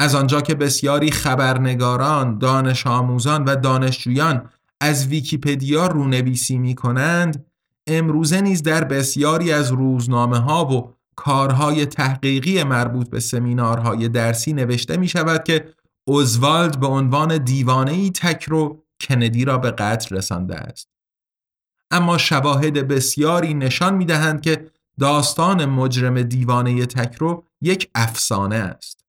از 0.00 0.14
آنجا 0.14 0.40
که 0.40 0.54
بسیاری 0.54 1.10
خبرنگاران، 1.10 2.38
دانش 2.38 2.86
آموزان 2.86 3.44
و 3.44 3.56
دانشجویان 3.56 4.50
از 4.80 5.06
ویکیپدیا 5.06 5.86
رونویسی 5.86 6.58
می 6.58 6.74
کنند، 6.74 7.46
امروزه 7.86 8.40
نیز 8.40 8.62
در 8.62 8.84
بسیاری 8.84 9.52
از 9.52 9.72
روزنامه 9.72 10.38
ها 10.38 10.64
و 10.64 10.94
کارهای 11.16 11.86
تحقیقی 11.86 12.64
مربوط 12.64 13.10
به 13.10 13.20
سمینارهای 13.20 14.08
درسی 14.08 14.52
نوشته 14.52 14.96
می 14.96 15.08
شود 15.08 15.44
که 15.44 15.74
اوزوالد 16.04 16.80
به 16.80 16.86
عنوان 16.86 17.38
دیوانه 17.38 17.92
ای 17.92 18.10
تکرو 18.10 18.82
کندی 19.00 19.44
را 19.44 19.58
به 19.58 19.70
قتل 19.70 20.16
رسانده 20.16 20.56
است. 20.56 20.88
اما 21.90 22.18
شواهد 22.18 22.88
بسیاری 22.88 23.54
نشان 23.54 23.94
می 23.94 24.04
دهند 24.04 24.40
که 24.40 24.70
داستان 25.00 25.64
مجرم 25.64 26.22
دیوانه 26.22 26.86
تکرو 26.86 27.44
یک 27.60 27.90
افسانه 27.94 28.56
است. 28.56 28.99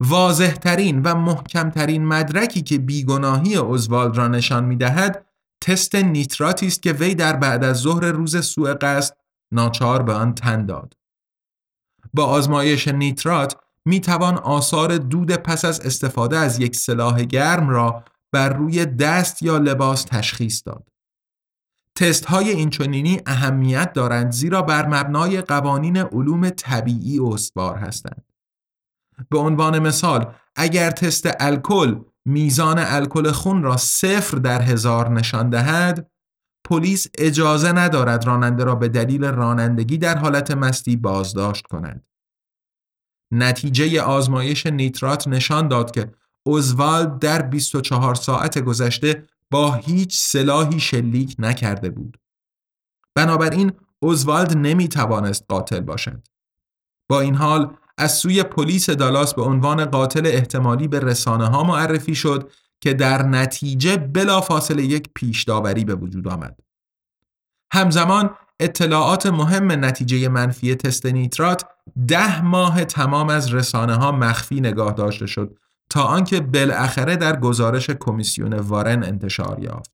واضحترین 0.00 1.02
و 1.02 1.14
محکمترین 1.14 2.06
مدرکی 2.06 2.62
که 2.62 2.78
بیگناهی 2.78 3.56
اوزوالد 3.56 4.16
را 4.16 4.28
نشان 4.28 4.64
می 4.64 4.76
دهد 4.76 5.26
تست 5.60 5.94
نیتراتی 5.94 6.66
است 6.66 6.82
که 6.82 6.92
وی 6.92 7.14
در 7.14 7.36
بعد 7.36 7.64
از 7.64 7.76
ظهر 7.76 8.04
روز 8.04 8.46
سوء 8.46 8.74
قصد 8.74 9.16
ناچار 9.52 10.02
به 10.02 10.12
آن 10.12 10.34
تن 10.34 10.66
داد. 10.66 10.96
با 12.14 12.24
آزمایش 12.24 12.88
نیترات 12.88 13.56
می 13.84 14.00
توان 14.00 14.38
آثار 14.38 14.98
دود 14.98 15.32
پس 15.32 15.64
از 15.64 15.80
استفاده 15.80 16.38
از 16.38 16.60
یک 16.60 16.76
سلاح 16.76 17.22
گرم 17.22 17.68
را 17.68 18.04
بر 18.32 18.48
روی 18.48 18.86
دست 18.86 19.42
یا 19.42 19.58
لباس 19.58 20.04
تشخیص 20.04 20.62
داد. 20.66 20.88
تست 21.94 22.24
های 22.24 22.50
اینچنینی 22.50 23.20
اهمیت 23.26 23.92
دارند 23.92 24.32
زیرا 24.32 24.62
بر 24.62 24.86
مبنای 24.86 25.40
قوانین 25.40 25.96
علوم 25.96 26.50
طبیعی 26.50 27.20
استوار 27.20 27.76
هستند. 27.76 28.33
به 29.30 29.38
عنوان 29.38 29.78
مثال 29.78 30.34
اگر 30.56 30.90
تست 30.90 31.28
الکل 31.40 32.00
میزان 32.24 32.78
الکل 32.78 33.30
خون 33.30 33.62
را 33.62 33.76
صفر 33.76 34.36
در 34.36 34.62
هزار 34.62 35.10
نشان 35.10 35.50
دهد 35.50 36.10
پلیس 36.64 37.06
اجازه 37.18 37.72
ندارد 37.72 38.26
راننده 38.26 38.64
را 38.64 38.74
به 38.74 38.88
دلیل 38.88 39.24
رانندگی 39.24 39.98
در 39.98 40.18
حالت 40.18 40.50
مستی 40.50 40.96
بازداشت 40.96 41.66
کند. 41.66 42.06
نتیجه 43.32 44.02
آزمایش 44.02 44.66
نیترات 44.66 45.28
نشان 45.28 45.68
داد 45.68 45.90
که 45.90 46.12
اوزوالد 46.46 47.18
در 47.18 47.42
24 47.42 48.14
ساعت 48.14 48.58
گذشته 48.58 49.26
با 49.50 49.74
هیچ 49.74 50.18
سلاحی 50.22 50.80
شلیک 50.80 51.36
نکرده 51.38 51.90
بود. 51.90 52.20
بنابراین 53.14 53.72
اوزوالد 53.98 54.56
نمی 54.56 54.88
توانست 54.88 55.44
قاتل 55.48 55.80
باشد. 55.80 56.28
با 57.08 57.20
این 57.20 57.34
حال 57.34 57.76
از 57.98 58.12
سوی 58.12 58.42
پلیس 58.42 58.90
دالاس 58.90 59.34
به 59.34 59.42
عنوان 59.42 59.84
قاتل 59.84 60.26
احتمالی 60.26 60.88
به 60.88 61.00
رسانه 61.00 61.46
ها 61.46 61.62
معرفی 61.62 62.14
شد 62.14 62.50
که 62.80 62.94
در 62.94 63.22
نتیجه 63.22 63.96
بلافاصله 63.96 64.82
یک 64.82 65.08
پیش 65.14 65.44
داوری 65.44 65.84
به 65.84 65.94
وجود 65.94 66.28
آمد. 66.28 66.60
همزمان 67.72 68.30
اطلاعات 68.60 69.26
مهم 69.26 69.84
نتیجه 69.84 70.28
منفی 70.28 70.74
تست 70.74 71.06
نیترات 71.06 71.64
ده 72.08 72.42
ماه 72.42 72.84
تمام 72.84 73.28
از 73.28 73.54
رسانه 73.54 73.94
ها 73.94 74.12
مخفی 74.12 74.60
نگاه 74.60 74.92
داشته 74.92 75.26
شد 75.26 75.58
تا 75.90 76.02
آنکه 76.02 76.40
بالاخره 76.40 77.16
در 77.16 77.40
گزارش 77.40 77.90
کمیسیون 77.90 78.52
وارن 78.52 79.04
انتشار 79.04 79.58
یافت. 79.60 79.90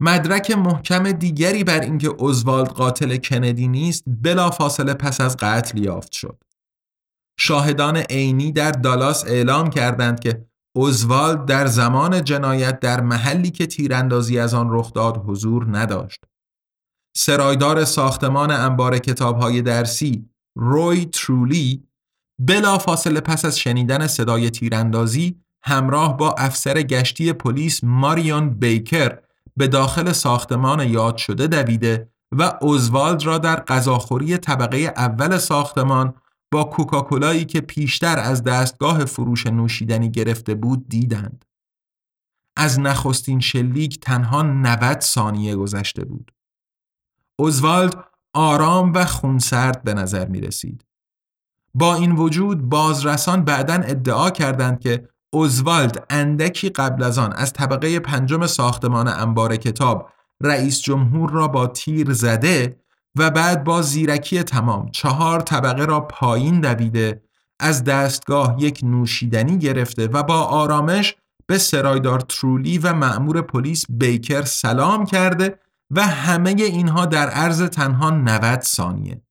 مدرک 0.00 0.50
محکم 0.50 1.12
دیگری 1.12 1.64
بر 1.64 1.80
اینکه 1.80 2.08
اوزوالد 2.08 2.68
قاتل 2.68 3.16
کندی 3.16 3.68
نیست 3.68 4.04
بلافاصله 4.06 4.94
پس 4.94 5.20
از 5.20 5.36
قتل 5.36 5.78
یافت 5.78 6.12
شد. 6.12 6.44
شاهدان 7.38 7.96
عینی 7.96 8.52
در 8.52 8.70
دالاس 8.72 9.24
اعلام 9.26 9.70
کردند 9.70 10.20
که 10.20 10.46
اوزوالد 10.76 11.44
در 11.44 11.66
زمان 11.66 12.24
جنایت 12.24 12.80
در 12.80 13.00
محلی 13.00 13.50
که 13.50 13.66
تیراندازی 13.66 14.38
از 14.38 14.54
آن 14.54 14.66
رخ 14.70 14.92
داد 14.92 15.22
حضور 15.26 15.78
نداشت. 15.78 16.24
سرایدار 17.16 17.84
ساختمان 17.84 18.50
انبار 18.50 18.98
کتابهای 18.98 19.62
درسی 19.62 20.28
روی 20.56 21.04
ترولی 21.04 21.88
بلا 22.38 22.78
فاصله 22.78 23.20
پس 23.20 23.44
از 23.44 23.58
شنیدن 23.58 24.06
صدای 24.06 24.50
تیراندازی 24.50 25.42
همراه 25.64 26.16
با 26.16 26.34
افسر 26.38 26.82
گشتی 26.82 27.32
پلیس 27.32 27.84
ماریون 27.84 28.50
بیکر 28.50 29.18
به 29.56 29.68
داخل 29.68 30.12
ساختمان 30.12 30.88
یاد 30.88 31.16
شده 31.16 31.46
دویده 31.46 32.12
و 32.32 32.52
اوزوالد 32.60 33.22
را 33.22 33.38
در 33.38 33.60
غذاخوری 33.60 34.38
طبقه 34.38 34.76
اول 34.76 35.38
ساختمان 35.38 36.14
با 36.52 36.64
کوکاکولایی 36.64 37.44
که 37.44 37.60
پیشتر 37.60 38.18
از 38.18 38.44
دستگاه 38.44 39.04
فروش 39.04 39.46
نوشیدنی 39.46 40.10
گرفته 40.10 40.54
بود 40.54 40.88
دیدند. 40.88 41.44
از 42.56 42.80
نخستین 42.80 43.40
شلیک 43.40 44.00
تنها 44.00 44.42
90 44.42 45.00
ثانیه 45.00 45.56
گذشته 45.56 46.04
بود. 46.04 46.32
اوزوالد 47.36 48.04
آرام 48.34 48.92
و 48.92 49.04
خونسرد 49.04 49.82
به 49.82 49.94
نظر 49.94 50.28
می 50.28 50.40
رسید. 50.40 50.84
با 51.74 51.94
این 51.94 52.12
وجود 52.12 52.68
بازرسان 52.68 53.44
بعدا 53.44 53.74
ادعا 53.74 54.30
کردند 54.30 54.80
که 54.80 55.08
اوزوالد 55.30 56.06
اندکی 56.10 56.68
قبل 56.68 57.02
از 57.02 57.18
آن 57.18 57.32
از 57.32 57.52
طبقه 57.52 58.00
پنجم 58.00 58.46
ساختمان 58.46 59.08
انبار 59.08 59.56
کتاب 59.56 60.10
رئیس 60.40 60.80
جمهور 60.80 61.30
را 61.30 61.48
با 61.48 61.66
تیر 61.66 62.12
زده 62.12 62.81
و 63.16 63.30
بعد 63.30 63.64
با 63.64 63.82
زیرکی 63.82 64.42
تمام 64.42 64.90
چهار 64.90 65.40
طبقه 65.40 65.84
را 65.84 66.00
پایین 66.00 66.60
دویده 66.60 67.22
از 67.60 67.84
دستگاه 67.84 68.56
یک 68.58 68.80
نوشیدنی 68.82 69.58
گرفته 69.58 70.06
و 70.06 70.22
با 70.22 70.42
آرامش 70.42 71.16
به 71.46 71.58
سرایدار 71.58 72.20
ترولی 72.20 72.78
و 72.78 72.92
مأمور 72.92 73.42
پلیس 73.42 73.84
بیکر 73.88 74.42
سلام 74.42 75.06
کرده 75.06 75.58
و 75.90 76.06
همه 76.06 76.50
اینها 76.50 77.06
در 77.06 77.28
عرض 77.28 77.62
تنها 77.62 78.10
90 78.10 78.60
ثانیه. 78.60 79.22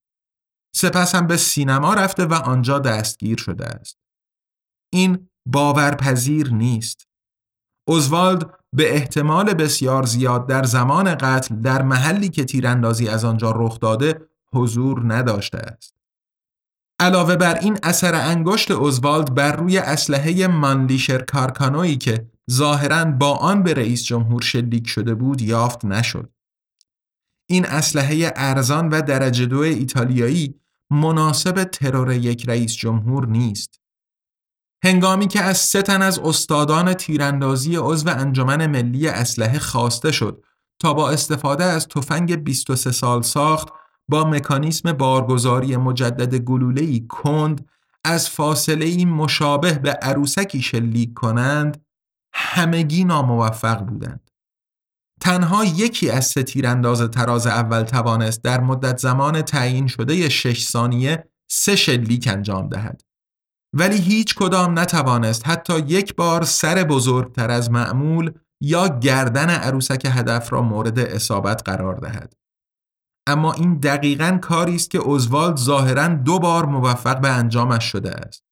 سپس 0.76 1.16
هم 1.16 1.28
به 1.28 1.38
سینما 1.38 1.94
رفته 1.94 2.26
و 2.26 2.34
آنجا 2.34 2.80
دستگیر 2.80 3.38
شده 3.38 3.66
است. 3.66 3.98
این 4.94 5.30
باورپذیر 5.46 6.54
نیست. 6.54 7.08
اوزوالد 7.92 8.50
به 8.74 8.96
احتمال 8.96 9.54
بسیار 9.54 10.06
زیاد 10.06 10.48
در 10.48 10.64
زمان 10.64 11.16
قتل 11.16 11.56
در 11.56 11.82
محلی 11.82 12.30
که 12.30 12.46
تیراندازی 12.46 13.08
از 13.08 13.26
آنجا 13.26 13.52
رخ 13.52 13.80
داده 13.80 14.22
حضور 14.54 15.14
نداشته 15.14 15.58
است. 15.58 15.94
علاوه 17.00 17.36
بر 17.36 17.60
این 17.60 17.78
اثر 17.84 18.16
انگشت 18.16 18.72
اوزوالد 18.72 19.36
بر 19.36 19.56
روی 19.56 19.78
اسلحه 19.78 20.48
مانلیشر 20.48 21.22
کارکانویی 21.22 21.98
که 21.98 22.32
ظاهرا 22.52 23.06
با 23.06 23.36
آن 23.36 23.64
به 23.64 23.74
رئیس 23.74 24.04
جمهور 24.04 24.42
شلیک 24.42 24.88
شده 24.88 25.16
بود 25.16 25.42
یافت 25.42 25.86
نشد. 25.86 26.30
این 27.50 27.66
اسلحه 27.66 28.34
ارزان 28.36 28.90
و 28.90 29.02
درجه 29.02 29.46
دو 29.46 29.60
ایتالیایی 29.60 30.56
مناسب 30.92 31.64
ترور 31.64 32.12
یک 32.12 32.50
رئیس 32.50 32.76
جمهور 32.76 33.28
نیست. 33.28 33.81
هنگامی 34.84 35.28
که 35.28 35.42
از 35.42 35.58
سه 35.58 35.82
تن 35.82 36.02
از 36.02 36.20
استادان 36.20 36.94
تیراندازی 36.94 37.76
عضو 37.76 38.10
انجمن 38.10 38.68
ملی 38.68 39.08
اسلحه 39.08 39.60
خواسته 39.60 40.12
شد 40.12 40.44
تا 40.80 40.94
با 40.94 41.10
استفاده 41.10 41.64
از 41.64 41.88
تفنگ 41.88 42.36
23 42.36 42.92
سال 42.92 43.22
ساخت 43.22 43.68
با 44.08 44.24
مکانیسم 44.24 44.94
بارگذاری 44.94 45.78
مجدد 45.78 46.36
گلوله‌ای 46.36 47.06
کند 47.10 47.70
از 48.04 48.30
فاصله 48.30 48.86
ای 48.86 49.06
مشابه 49.06 49.74
به 49.74 49.92
عروسکی 49.92 50.62
شلیک 50.62 51.14
کنند 51.14 51.86
همگی 52.34 53.04
ناموفق 53.04 53.80
بودند. 53.80 54.32
تنها 55.22 55.66
یکی 55.66 56.10
از 56.10 56.26
سه 56.26 56.44
تیرانداز 56.44 57.02
تراز 57.02 57.48
اول 57.48 57.84
توانست 57.84 58.44
در 58.44 58.60
مدت 58.60 58.98
زمان 58.98 59.42
تعیین 59.42 59.88
شده 59.88 60.30
6 60.30 60.64
ثانیه 60.64 61.32
سه 61.50 61.76
شلیک 61.76 62.28
انجام 62.32 62.70
دهد. 62.70 63.02
ولی 63.74 63.98
هیچ 63.98 64.36
کدام 64.36 64.80
نتوانست 64.80 65.48
حتی 65.48 65.80
یک 65.80 66.16
بار 66.16 66.44
سر 66.44 66.84
بزرگتر 66.84 67.52
از 67.52 67.72
معمول 67.72 68.32
یا 68.62 68.88
گردن 68.88 69.50
عروسک 69.50 70.06
هدف 70.06 70.54
را 70.54 70.62
مورد 70.62 71.00
اصابت 71.00 71.62
قرار 71.66 71.96
دهد. 71.96 72.34
اما 73.28 73.54
این 73.54 73.78
دقیقا 73.78 74.40
کاری 74.42 74.76
است 74.76 74.90
که 74.90 74.98
اوزوالد 74.98 75.58
ظاهرا 75.58 76.08
دو 76.08 76.40
بار 76.40 76.66
موفق 76.66 77.22
به 77.22 77.30
انجامش 77.30 77.84
شده 77.84 78.12
است. 78.12 78.44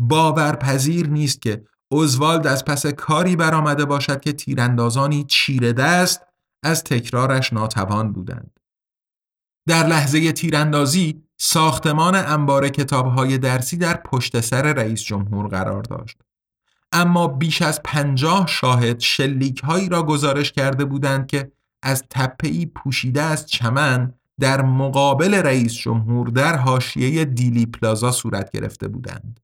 باورپذیر 0.00 1.06
نیست 1.08 1.42
که 1.42 1.64
اوزوالد 1.92 2.46
از 2.46 2.64
پس 2.64 2.86
کاری 2.86 3.36
برآمده 3.36 3.84
باشد 3.84 4.20
که 4.20 4.32
تیراندازانی 4.32 5.24
چیره 5.24 5.72
دست 5.72 6.22
از 6.64 6.84
تکرارش 6.84 7.52
ناتوان 7.52 8.12
بودند. 8.12 8.60
در 9.66 9.86
لحظه 9.86 10.32
تیراندازی 10.32 11.22
ساختمان 11.36 12.14
انبار 12.14 12.68
کتابهای 12.68 13.38
درسی 13.38 13.76
در 13.76 13.94
پشت 13.94 14.40
سر 14.40 14.72
رئیس 14.72 15.02
جمهور 15.02 15.48
قرار 15.48 15.82
داشت. 15.82 16.18
اما 16.92 17.28
بیش 17.28 17.62
از 17.62 17.80
پنجاه 17.84 18.46
شاهد 18.46 19.00
شلیک 19.00 19.60
هایی 19.60 19.88
را 19.88 20.02
گزارش 20.02 20.52
کرده 20.52 20.84
بودند 20.84 21.26
که 21.26 21.52
از 21.82 22.04
تپهی 22.10 22.66
پوشیده 22.66 23.22
از 23.22 23.46
چمن 23.46 24.14
در 24.40 24.62
مقابل 24.62 25.34
رئیس 25.34 25.74
جمهور 25.74 26.28
در 26.28 26.56
حاشیه 26.56 27.24
دیلی 27.24 27.66
پلازا 27.66 28.12
صورت 28.12 28.50
گرفته 28.50 28.88
بودند. 28.88 29.40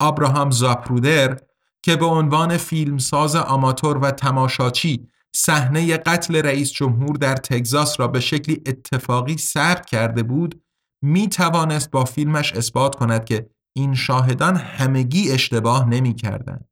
آبراهام 0.00 0.50
زاپرودر 0.50 1.40
که 1.82 1.96
به 1.96 2.06
عنوان 2.06 2.56
فیلمساز 2.56 3.36
آماتور 3.36 3.98
و 3.98 4.10
تماشاچی 4.10 5.08
صحنه 5.36 5.96
قتل 5.96 6.36
رئیس 6.36 6.72
جمهور 6.72 7.16
در 7.16 7.36
تگزاس 7.36 8.00
را 8.00 8.08
به 8.08 8.20
شکلی 8.20 8.62
اتفاقی 8.66 9.36
ثبت 9.36 9.86
کرده 9.86 10.22
بود 10.22 10.62
می 11.02 11.28
توانست 11.28 11.90
با 11.90 12.04
فیلمش 12.04 12.52
اثبات 12.52 12.94
کند 12.94 13.24
که 13.24 13.50
این 13.76 13.94
شاهدان 13.94 14.56
همگی 14.56 15.32
اشتباه 15.32 15.88
نمی 15.88 16.14
کردند. 16.14 16.68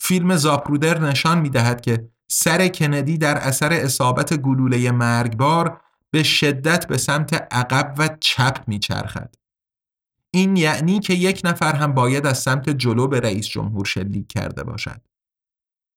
فیلم 0.00 0.36
زاپرودر 0.36 1.00
نشان 1.00 1.40
می 1.40 1.50
دهد 1.50 1.80
که 1.80 2.08
سر 2.30 2.68
کندی 2.68 3.18
در 3.18 3.36
اثر 3.36 3.72
اصابت 3.72 4.34
گلوله 4.34 4.90
مرگبار 4.90 5.80
به 6.10 6.22
شدت 6.22 6.86
به 6.86 6.98
سمت 6.98 7.34
عقب 7.50 7.94
و 7.98 8.08
چپ 8.20 8.64
می 8.66 8.78
چرخد. 8.78 9.34
این 10.30 10.56
یعنی 10.56 11.00
که 11.00 11.14
یک 11.14 11.40
نفر 11.44 11.74
هم 11.74 11.92
باید 11.92 12.26
از 12.26 12.38
سمت 12.38 12.70
جلو 12.70 13.06
به 13.06 13.20
رئیس 13.20 13.46
جمهور 13.48 13.84
شلیک 13.84 14.28
کرده 14.28 14.64
باشد. 14.64 15.07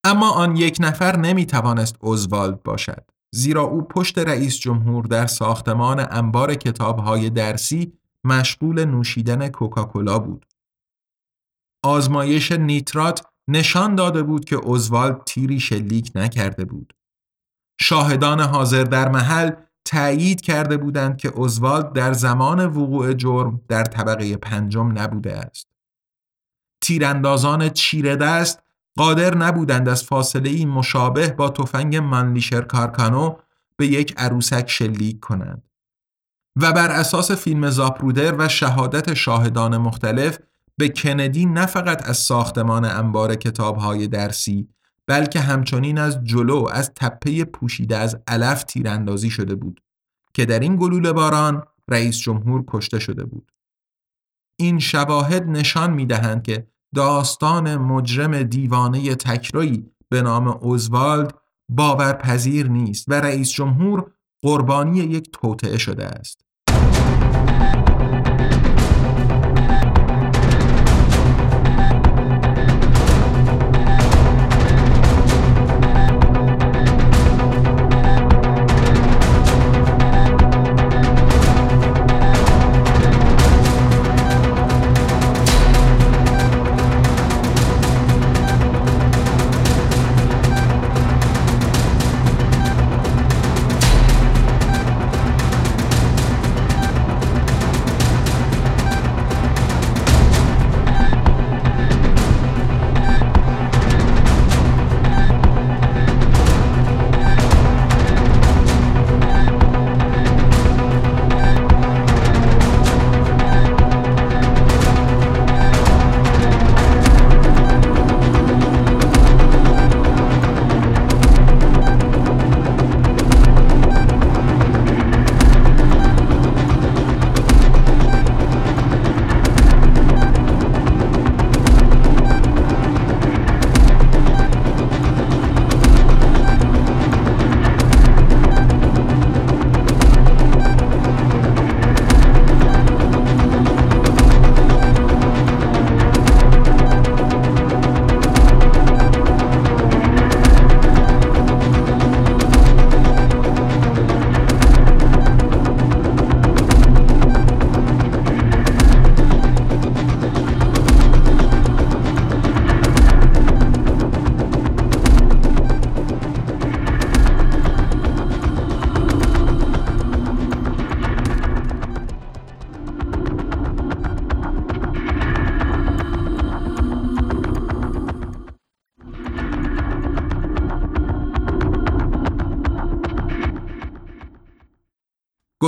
اما 0.04 0.32
آن 0.32 0.56
یک 0.56 0.78
نفر 0.80 1.18
نمی 1.18 1.46
توانست 1.46 1.96
اوزوالد 2.00 2.64
باشد 2.64 3.12
زیرا 3.36 3.62
او 3.62 3.82
پشت 3.82 4.18
رئیس 4.18 4.58
جمهور 4.60 5.06
در 5.06 5.28
ساختمان 5.28 6.08
انبار 6.12 6.56
کتابهای 6.56 7.30
درسی 7.30 7.94
مشغول 8.24 8.86
نوشیدن 8.86 9.48
کوکاکولا 9.48 10.20
بود. 10.20 10.46
آزمایش 11.84 12.52
نیترات 12.52 13.26
نشان 13.48 13.96
داده 13.96 14.24
بود 14.24 14.46
که 14.46 14.56
اوزوالد 14.56 15.24
تیری 15.24 15.60
شلیک 15.60 16.12
نکرده 16.16 16.66
بود. 16.66 16.94
شاهدان 17.82 18.40
حاضر 18.40 18.84
در 18.84 19.10
محل 19.10 19.52
تأیید 19.86 20.42
کرده 20.42 20.78
بودند 20.78 21.18
که 21.18 21.30
اوزوالد 21.30 21.94
در 21.94 22.14
زمان 22.14 22.66
وقوع 22.66 23.14
جرم 23.14 23.62
در 23.68 23.84
طبقه 23.84 24.38
پنجم 24.38 25.00
نبوده 25.00 25.38
است. 25.38 25.68
تیراندازان 26.84 27.70
چیره 27.70 28.16
دست 28.16 28.64
قادر 28.98 29.38
نبودند 29.38 29.90
از 29.90 30.04
فاصله 30.04 30.50
ای 30.50 30.66
مشابه 30.66 31.28
با 31.28 31.50
تفنگ 31.50 31.96
منلیشر 31.96 32.62
کارکانو 32.62 33.36
به 33.78 33.88
یک 33.88 34.14
عروسک 34.18 34.70
شلیک 34.70 35.20
کنند. 35.20 35.64
و 36.56 36.74
بر 36.74 36.92
اساس 36.92 37.32
فیلم 37.32 37.70
زاپرودر 37.70 38.36
و 38.38 38.50
شهادت 38.50 39.14
شاهدان 39.14 39.78
مختلف 39.78 40.40
به 40.78 40.90
کندی 40.90 41.46
نه 41.46 41.66
فقط 41.66 42.10
از 42.10 42.18
ساختمان 42.18 42.86
انبار 42.86 43.36
کتابهای 43.36 44.08
درسی 44.08 44.70
بلکه 45.08 45.40
همچنین 45.40 45.98
از 45.98 46.24
جلو 46.24 46.68
از 46.72 46.92
تپه 46.96 47.46
پوشیده 47.46 47.98
از 47.98 48.20
علف 48.28 48.64
تیراندازی 48.64 49.30
شده 49.30 49.56
بود 49.56 49.82
که 50.34 50.46
در 50.46 50.60
این 50.60 50.76
گلوله 50.76 51.14
باران 51.14 51.64
رئیس 51.88 52.18
جمهور 52.18 52.64
کشته 52.68 53.00
شده 53.00 53.24
بود. 53.26 53.52
این 54.60 54.80
شواهد 54.80 55.44
نشان 55.44 55.94
می 55.94 56.06
دهند 56.06 56.44
که 56.44 56.68
داستان 56.96 57.78
مجرم 57.78 58.44
دیوانه 58.44 59.16
تکروی 59.16 59.84
به 60.10 60.22
نام 60.22 60.48
اوزوالد 60.48 61.34
باورپذیر 61.70 62.68
نیست 62.68 63.06
و 63.10 63.14
رئیس 63.14 63.52
جمهور 63.52 64.12
قربانی 64.44 65.00
یک 65.00 65.32
توطعه 65.32 65.78
شده 65.78 66.06
است. 66.06 66.46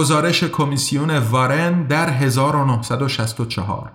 گزارش 0.03 0.43
کمیسیون 0.43 1.17
وارن 1.17 1.87
در 1.87 2.09
1964 2.09 3.93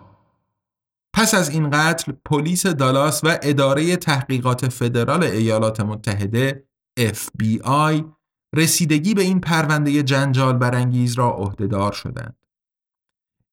پس 1.14 1.34
از 1.34 1.50
این 1.50 1.70
قتل 1.70 2.12
پلیس 2.24 2.66
دالاس 2.66 3.24
و 3.24 3.38
اداره 3.42 3.96
تحقیقات 3.96 4.68
فدرال 4.68 5.22
ایالات 5.22 5.80
متحده 5.80 6.68
FBI 7.00 8.04
رسیدگی 8.54 9.14
به 9.14 9.22
این 9.22 9.40
پرونده 9.40 10.02
جنجال 10.02 10.58
برانگیز 10.58 11.14
را 11.14 11.30
عهدهدار 11.30 11.92
شدند. 11.92 12.36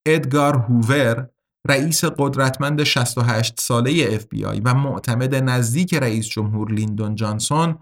ادگار 0.06 0.56
هوور 0.56 1.30
رئیس 1.68 2.06
قدرتمند 2.06 2.84
68 2.84 3.60
ساله 3.60 4.20
FBI 4.20 4.62
و 4.66 4.74
معتمد 4.74 5.36
نزدیک 5.36 5.94
رئیس 5.94 6.28
جمهور 6.28 6.72
لیندون 6.72 7.16
جانسون 7.16 7.78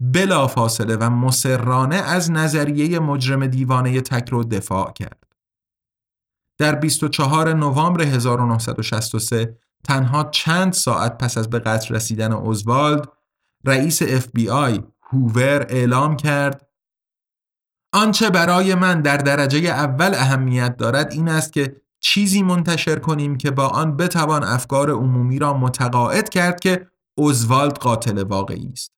بلافاصله 0.00 0.96
و 0.96 1.10
مسررانه 1.10 1.96
از 1.96 2.30
نظریه 2.30 2.98
مجرم 2.98 3.46
دیوانه 3.46 4.00
تک 4.00 4.30
دفاع 4.30 4.92
کرد. 4.92 5.28
در 6.58 6.74
24 6.74 7.52
نوامبر 7.52 8.02
1963 8.02 9.58
تنها 9.84 10.24
چند 10.24 10.72
ساعت 10.72 11.18
پس 11.18 11.38
از 11.38 11.50
به 11.50 11.58
قتل 11.58 11.94
رسیدن 11.94 12.32
اوزوالد 12.32 13.08
رئیس 13.64 14.02
FBI 14.02 14.82
هوور 15.02 15.66
اعلام 15.68 16.16
کرد 16.16 16.68
آنچه 17.92 18.30
برای 18.30 18.74
من 18.74 19.02
در 19.02 19.16
درجه 19.16 19.58
اول 19.58 20.14
اهمیت 20.14 20.76
دارد 20.76 21.12
این 21.12 21.28
است 21.28 21.52
که 21.52 21.76
چیزی 22.00 22.42
منتشر 22.42 22.98
کنیم 22.98 23.36
که 23.36 23.50
با 23.50 23.66
آن 23.66 23.96
بتوان 23.96 24.44
افکار 24.44 24.90
عمومی 24.90 25.38
را 25.38 25.54
متقاعد 25.54 26.28
کرد 26.28 26.60
که 26.60 26.86
اوزوالد 27.18 27.78
قاتل 27.78 28.22
واقعی 28.22 28.70
است. 28.72 28.97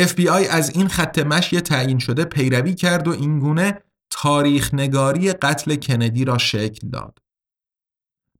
FBI 0.00 0.46
از 0.50 0.76
این 0.76 0.88
خط 0.88 1.18
مشی 1.18 1.60
تعیین 1.60 1.98
شده 1.98 2.24
پیروی 2.24 2.74
کرد 2.74 3.08
و 3.08 3.10
اینگونه 3.10 3.82
تاریخ 4.10 4.74
نگاری 4.74 5.32
قتل 5.32 5.76
کندی 5.76 6.24
را 6.24 6.38
شکل 6.38 6.88
داد. 6.88 7.18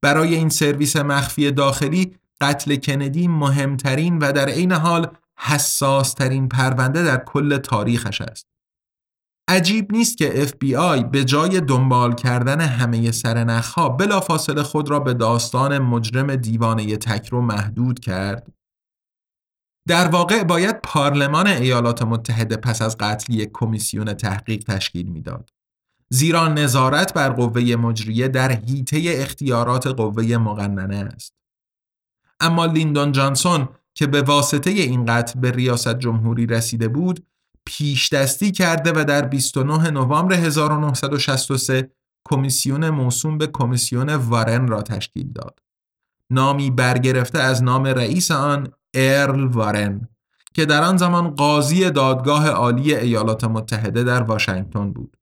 برای 0.03 0.35
این 0.35 0.49
سرویس 0.49 0.97
مخفی 0.97 1.51
داخلی 1.51 2.17
قتل 2.41 2.77
کندی 2.77 3.29
مهمترین 3.29 4.19
و 4.19 4.33
در 4.33 4.49
عین 4.49 4.73
حال 4.73 5.17
حساسترین 5.39 6.49
پرونده 6.49 7.03
در 7.03 7.25
کل 7.25 7.59
تاریخش 7.59 8.21
است. 8.21 8.47
عجیب 9.49 9.93
نیست 9.93 10.19
که 10.19 10.47
FBI 10.47 11.05
به 11.05 11.25
جای 11.25 11.61
دنبال 11.61 12.15
کردن 12.15 12.61
همه 12.61 13.11
سرنخها 13.11 13.89
بلافاصله 13.89 14.63
خود 14.63 14.91
را 14.91 15.01
به 15.01 15.15
داستان 15.15 15.79
مجرم 15.79 16.37
دیوانه 16.37 16.97
تکرو 16.97 17.41
محدود 17.41 18.01
کرد 18.01 18.53
در 19.89 20.09
واقع 20.09 20.45
باید 20.45 20.81
پارلمان 20.81 21.47
ایالات 21.47 22.03
متحده 22.03 22.57
پس 22.57 22.83
از 22.83 22.97
قتل 23.01 23.33
یک 23.33 23.51
کمیسیون 23.53 24.15
تحقیق 24.15 24.65
تشکیل 24.65 25.07
می‌داد. 25.07 25.51
زیرا 26.11 26.49
نظارت 26.49 27.15
بر 27.15 27.29
قوه 27.29 27.77
مجریه 27.77 28.29
در 28.29 28.53
حیطه 28.53 29.03
اختیارات 29.07 29.87
قوه 29.87 30.37
مقننه 30.37 30.97
است. 30.97 31.35
اما 32.41 32.67
لیندون 32.67 33.13
جانسون 33.13 33.69
که 33.95 34.07
به 34.07 34.23
واسطه 34.23 34.71
این 34.71 35.07
قتل 35.07 35.41
به 35.41 35.51
ریاست 35.51 35.99
جمهوری 35.99 36.47
رسیده 36.47 36.89
بود، 36.89 37.27
پیش 37.67 38.13
دستی 38.13 38.51
کرده 38.51 38.93
و 38.97 39.05
در 39.05 39.23
29 39.23 39.91
نوامبر 39.91 40.35
1963 40.35 41.91
کمیسیون 42.29 42.91
موسوم 42.91 43.39
به 43.39 43.47
کمیسیون 43.47 44.15
وارن 44.15 44.69
را 44.69 44.83
تشکیل 44.83 45.33
داد. 45.33 45.59
نامی 46.31 46.71
برگرفته 46.71 47.39
از 47.39 47.63
نام 47.63 47.85
رئیس 47.85 48.31
آن 48.31 48.73
ارل 48.95 49.45
وارن 49.45 50.09
که 50.55 50.67
در 50.67 50.83
آن 50.83 50.97
زمان 50.97 51.31
قاضی 51.31 51.91
دادگاه 51.91 52.49
عالی 52.49 52.95
ایالات 52.95 53.45
متحده 53.45 54.05
در 54.05 54.23
واشنگتن 54.23 54.93
بود. 54.93 55.17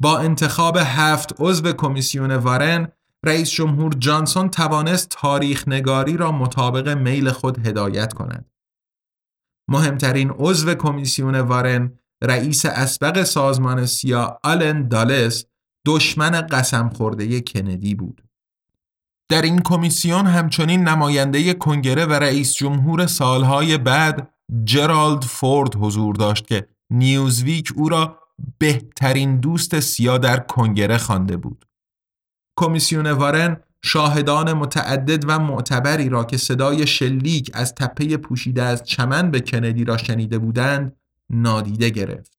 با 0.00 0.18
انتخاب 0.18 0.76
هفت 0.80 1.34
عضو 1.38 1.72
کمیسیون 1.72 2.30
وارن 2.30 2.88
رئیس 3.24 3.50
جمهور 3.50 3.92
جانسون 3.98 4.48
توانست 4.48 5.08
تاریخ 5.08 5.68
نگاری 5.68 6.16
را 6.16 6.32
مطابق 6.32 6.88
میل 6.88 7.30
خود 7.30 7.66
هدایت 7.66 8.12
کند. 8.12 8.50
مهمترین 9.68 10.30
عضو 10.30 10.74
کمیسیون 10.74 11.34
وارن 11.34 11.98
رئیس 12.22 12.66
اسبق 12.66 13.22
سازمان 13.22 13.86
سیا 13.86 14.38
آلن 14.42 14.88
دالس 14.88 15.44
دشمن 15.86 16.30
قسم 16.30 16.88
خورده 16.88 17.40
کندی 17.40 17.94
بود. 17.94 18.23
در 19.28 19.42
این 19.42 19.62
کمیسیون 19.62 20.26
همچنین 20.26 20.88
نماینده 20.88 21.54
کنگره 21.54 22.06
و 22.06 22.12
رئیس 22.12 22.54
جمهور 22.54 23.06
سالهای 23.06 23.78
بعد 23.78 24.34
جرالد 24.64 25.22
فورد 25.22 25.74
حضور 25.74 26.14
داشت 26.14 26.46
که 26.46 26.68
نیوزویک 26.90 27.72
او 27.76 27.88
را 27.88 28.18
بهترین 28.58 29.40
دوست 29.40 29.80
سیا 29.80 30.18
در 30.18 30.36
کنگره 30.36 30.98
خوانده 30.98 31.36
بود. 31.36 31.64
کمیسیون 32.56 33.06
وارن 33.06 33.56
شاهدان 33.82 34.52
متعدد 34.52 35.24
و 35.28 35.38
معتبری 35.38 36.08
را 36.08 36.24
که 36.24 36.36
صدای 36.36 36.86
شلیک 36.86 37.50
از 37.54 37.74
تپه 37.74 38.16
پوشیده 38.16 38.62
از 38.62 38.84
چمن 38.84 39.30
به 39.30 39.40
کندی 39.40 39.84
را 39.84 39.96
شنیده 39.96 40.38
بودند 40.38 40.96
نادیده 41.30 41.90
گرفت. 41.90 42.38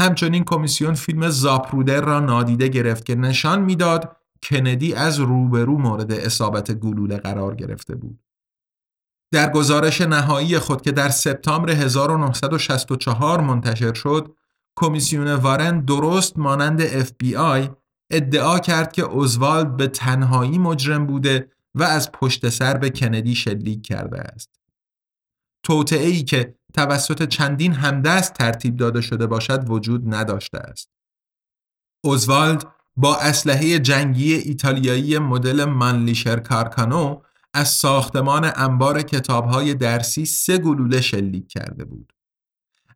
همچنین 0.00 0.44
کمیسیون 0.44 0.94
فیلم 0.94 1.28
زاپرودر 1.28 2.00
را 2.00 2.20
نادیده 2.20 2.68
گرفت 2.68 3.04
که 3.04 3.14
نشان 3.14 3.62
می‌داد 3.62 4.16
کندی 4.42 4.94
از 4.94 5.20
روبرو 5.20 5.78
مورد 5.78 6.12
اصابت 6.12 6.72
گلوله 6.72 7.16
قرار 7.16 7.54
گرفته 7.54 7.94
بود. 7.94 8.20
در 9.32 9.50
گزارش 9.50 10.00
نهایی 10.00 10.58
خود 10.58 10.82
که 10.82 10.92
در 10.92 11.08
سپتامبر 11.08 11.70
1964 11.70 13.40
منتشر 13.40 13.94
شد، 13.94 14.36
کمیسیون 14.76 15.34
وارن 15.34 15.80
درست 15.80 16.38
مانند 16.38 17.02
FBI 17.02 17.70
ادعا 18.10 18.58
کرد 18.58 18.92
که 18.92 19.02
اوزوالد 19.02 19.76
به 19.76 19.86
تنهایی 19.86 20.58
مجرم 20.58 21.06
بوده 21.06 21.50
و 21.74 21.82
از 21.82 22.12
پشت 22.12 22.48
سر 22.48 22.76
به 22.76 22.90
کندی 22.90 23.34
شلیک 23.34 23.82
کرده 23.82 24.20
است. 24.20 24.50
توطعه 25.62 26.06
ای 26.06 26.22
که 26.22 26.54
توسط 26.74 27.28
چندین 27.28 27.72
همدست 27.72 28.34
ترتیب 28.34 28.76
داده 28.76 29.00
شده 29.00 29.26
باشد 29.26 29.70
وجود 29.70 30.14
نداشته 30.14 30.58
است. 30.58 30.90
اوزوالد 32.04 32.66
با 32.96 33.16
اسلحه 33.16 33.78
جنگی 33.78 34.34
ایتالیایی 34.34 35.18
مدل 35.18 35.64
مانلیشر 35.64 36.36
کارکانو 36.36 37.20
از 37.54 37.68
ساختمان 37.68 38.50
انبار 38.56 39.02
کتابهای 39.02 39.74
درسی 39.74 40.26
سه 40.26 40.58
گلوله 40.58 41.00
شلیک 41.00 41.48
کرده 41.48 41.84
بود. 41.84 42.12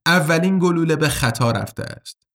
اولین 0.07 0.59
گلوله 0.59 0.97
به 0.97 1.09
خطا 1.09 1.51
رفته 1.51 1.83
است. 1.83 2.27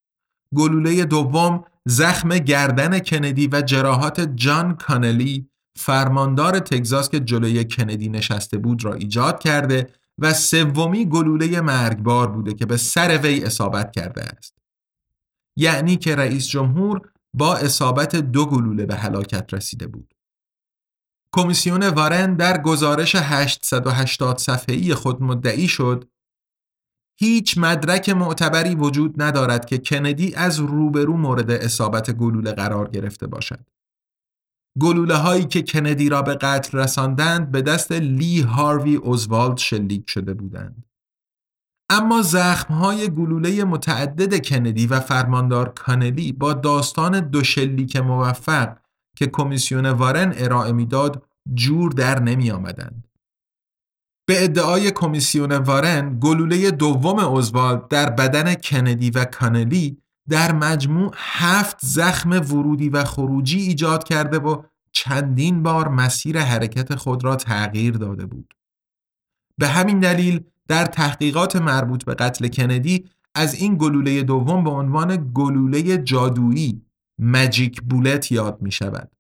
گلوله 0.56 1.06
دوم 1.06 1.64
زخم 1.86 2.38
گردن 2.38 3.00
کندی 3.00 3.50
و 3.52 3.62
جراحات 3.62 4.22
جان 4.36 4.76
کانلی 4.76 5.50
فرماندار 5.76 6.60
تگزاس 6.60 7.10
که 7.10 7.20
جلوی 7.20 7.64
کندی 7.64 8.10
نشسته 8.10 8.58
بود 8.58 8.86
را 8.86 8.94
ایجاد 8.94 9.40
کرده 9.40 9.90
و 10.18 10.34
سومی 10.34 11.06
گلوله 11.06 11.62
مرگبار 11.62 12.32
بوده 12.32 12.54
که 12.54 12.66
به 12.66 12.78
سر 12.78 13.18
وی 13.18 13.44
اصابت 13.44 13.92
کرده 13.92 14.24
است. 14.24 14.58
یعنی 15.56 15.98
که 15.98 16.16
رئیس 16.16 16.48
جمهور 16.48 17.02
با 17.34 17.56
اصابت 17.56 18.16
دو 18.16 18.46
گلوله 18.46 18.86
به 18.86 18.96
هلاکت 18.96 19.54
رسیده 19.54 19.88
بود. 19.88 20.14
کمیسیون 21.36 21.84
وارن 21.84 22.36
در 22.36 22.62
گزارش 22.62 23.16
880 23.16 24.38
صفحه‌ای 24.38 24.96
خود 24.96 25.24
مدعی 25.24 25.68
شد 25.68 26.12
هیچ 27.20 27.58
مدرک 27.58 28.10
معتبری 28.10 28.76
وجود 28.76 29.22
ندارد 29.22 29.66
که 29.66 29.78
کندی 29.78 30.36
از 30.36 30.60
روبرو 30.60 31.18
مورد 31.18 31.52
اصابت 31.52 32.12
گلوله 32.12 32.52
قرار 32.52 32.90
گرفته 32.90 33.28
باشد. 33.28 33.70
گلوله 34.80 35.16
هایی 35.16 35.46
که 35.46 35.62
کندی 35.62 36.10
را 36.10 36.22
به 36.22 36.36
قتل 36.36 36.78
رساندند 36.78 37.52
به 37.52 37.62
دست 37.62 37.92
لی 37.92 38.42
هاروی 38.42 38.96
اوزوالد 38.96 39.58
شلیک 39.58 40.10
شده 40.10 40.34
بودند. 40.34 40.91
اما 41.94 42.22
زخم 42.22 42.74
های 42.74 43.10
گلوله 43.10 43.64
متعدد 43.64 44.46
کندی 44.46 44.88
و 44.88 45.00
فرماندار 45.00 45.70
کانلی 45.70 46.32
با 46.32 46.54
داستان 46.54 47.20
دو 47.20 47.44
شلیک 47.44 47.96
موفق 47.96 48.78
که 49.16 49.28
کمیسیون 49.28 49.86
وارن 49.86 50.34
ارائه 50.38 50.72
می‌داد 50.72 51.26
جور 51.54 51.92
در 51.92 52.20
نمی 52.20 52.52
آمدند. 52.52 53.08
به 54.28 54.44
ادعای 54.44 54.92
کمیسیون 54.92 55.52
وارن 55.52 56.20
گلوله 56.20 56.72
دوم 56.72 57.20
اوزوالد 57.20 57.88
در 57.88 58.10
بدن 58.10 58.56
کندی 58.56 59.10
و 59.10 59.26
کانلی 59.26 59.98
در 60.30 60.52
مجموع 60.52 61.12
هفت 61.16 61.78
زخم 61.82 62.32
ورودی 62.32 62.90
و 62.90 63.04
خروجی 63.04 63.60
ایجاد 63.60 64.04
کرده 64.04 64.40
و 64.40 64.64
چندین 64.92 65.64
بار 65.64 65.88
مسیر 65.88 66.40
حرکت 66.40 66.96
خود 66.96 67.24
را 67.24 67.36
تغییر 67.36 67.94
داده 67.98 68.26
بود. 68.26 68.54
به 69.58 69.68
همین 69.68 70.00
دلیل 70.00 70.44
در 70.68 70.86
تحقیقات 70.86 71.56
مربوط 71.56 72.06
به 72.06 72.14
قتل 72.14 72.48
کندی 72.48 73.10
از 73.36 73.56
این 73.56 73.78
گلوله 73.78 74.24
دوم 74.24 74.64
به 74.64 74.70
عنوان 74.70 75.32
گلوله 75.34 75.98
جادویی 75.98 76.86
مجیک 77.20 77.82
بولت 77.82 78.32
یاد 78.32 78.62
می 78.62 78.72
شود. 78.72 79.12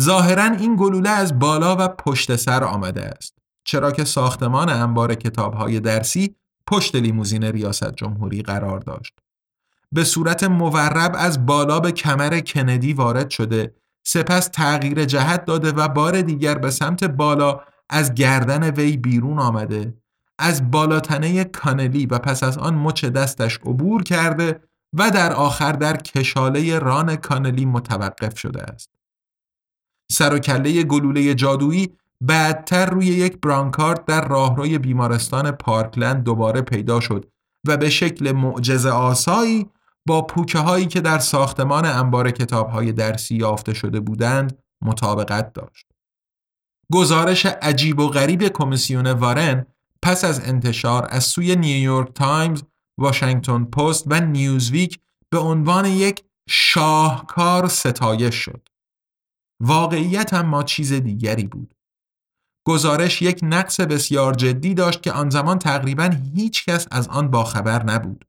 ظاهرا 0.00 0.44
این 0.44 0.76
گلوله 0.76 1.10
از 1.10 1.38
بالا 1.38 1.76
و 1.76 1.88
پشت 1.88 2.36
سر 2.36 2.64
آمده 2.64 3.02
است 3.02 3.38
چرا 3.64 3.92
که 3.92 4.04
ساختمان 4.04 4.68
انبار 4.68 5.14
کتابهای 5.14 5.80
درسی 5.80 6.36
پشت 6.66 6.96
لیموزین 6.96 7.44
ریاست 7.44 7.94
جمهوری 7.94 8.42
قرار 8.42 8.80
داشت. 8.80 9.18
به 9.92 10.04
صورت 10.04 10.44
مورب 10.44 11.14
از 11.18 11.46
بالا 11.46 11.80
به 11.80 11.92
کمر 11.92 12.40
کندی 12.40 12.92
وارد 12.92 13.30
شده 13.30 13.74
سپس 14.06 14.48
تغییر 14.48 15.04
جهت 15.04 15.44
داده 15.44 15.72
و 15.72 15.88
بار 15.88 16.22
دیگر 16.22 16.58
به 16.58 16.70
سمت 16.70 17.04
بالا 17.04 17.60
از 17.88 18.14
گردن 18.14 18.70
وی 18.70 18.96
بیرون 18.96 19.38
آمده 19.38 19.99
از 20.40 20.70
بالاتنه 20.70 21.44
کانلی 21.44 22.06
و 22.06 22.18
پس 22.18 22.42
از 22.42 22.58
آن 22.58 22.74
مچ 22.74 23.04
دستش 23.04 23.58
عبور 23.58 24.02
کرده 24.02 24.60
و 24.98 25.10
در 25.10 25.32
آخر 25.32 25.72
در 25.72 25.96
کشاله 25.96 26.78
ران 26.78 27.16
کانلی 27.16 27.64
متوقف 27.64 28.38
شده 28.38 28.62
است. 28.62 28.90
سر 30.12 30.34
و 30.34 30.38
کله 30.38 30.82
گلوله 30.82 31.34
جادویی 31.34 31.96
بعدتر 32.20 32.86
روی 32.86 33.06
یک 33.06 33.40
برانکارد 33.40 34.04
در 34.04 34.28
راهروی 34.28 34.78
بیمارستان 34.78 35.50
پارکلند 35.50 36.24
دوباره 36.24 36.60
پیدا 36.60 37.00
شد 37.00 37.30
و 37.66 37.76
به 37.76 37.90
شکل 37.90 38.32
معجزه 38.32 38.86
آسایی 38.86 39.70
با 40.06 40.22
پوکه 40.22 40.58
هایی 40.58 40.86
که 40.86 41.00
در 41.00 41.18
ساختمان 41.18 41.84
انبار 41.84 42.30
کتاب 42.30 42.70
های 42.70 42.92
درسی 42.92 43.36
یافته 43.36 43.74
شده 43.74 44.00
بودند 44.00 44.58
مطابقت 44.82 45.52
داشت. 45.52 45.86
گزارش 46.92 47.46
عجیب 47.46 47.98
و 47.98 48.08
غریب 48.08 48.48
کمیسیون 48.48 49.06
وارن 49.06 49.66
پس 50.02 50.24
از 50.24 50.40
انتشار 50.48 51.06
از 51.10 51.24
سوی 51.24 51.56
نیویورک 51.56 52.12
تایمز، 52.14 52.62
واشنگتن 52.98 53.64
پست 53.64 54.04
و 54.06 54.20
نیوزویک 54.20 55.00
به 55.30 55.38
عنوان 55.38 55.84
یک 55.84 56.24
شاهکار 56.48 57.68
ستایش 57.68 58.34
شد. 58.34 58.68
واقعیت 59.62 60.34
اما 60.34 60.62
چیز 60.62 60.92
دیگری 60.92 61.46
بود. 61.46 61.74
گزارش 62.66 63.22
یک 63.22 63.40
نقص 63.42 63.80
بسیار 63.80 64.34
جدی 64.34 64.74
داشت 64.74 65.02
که 65.02 65.12
آن 65.12 65.30
زمان 65.30 65.58
تقریبا 65.58 66.10
هیچ 66.34 66.64
کس 66.64 66.86
از 66.90 67.08
آن 67.08 67.30
باخبر 67.30 67.82
نبود. 67.82 68.24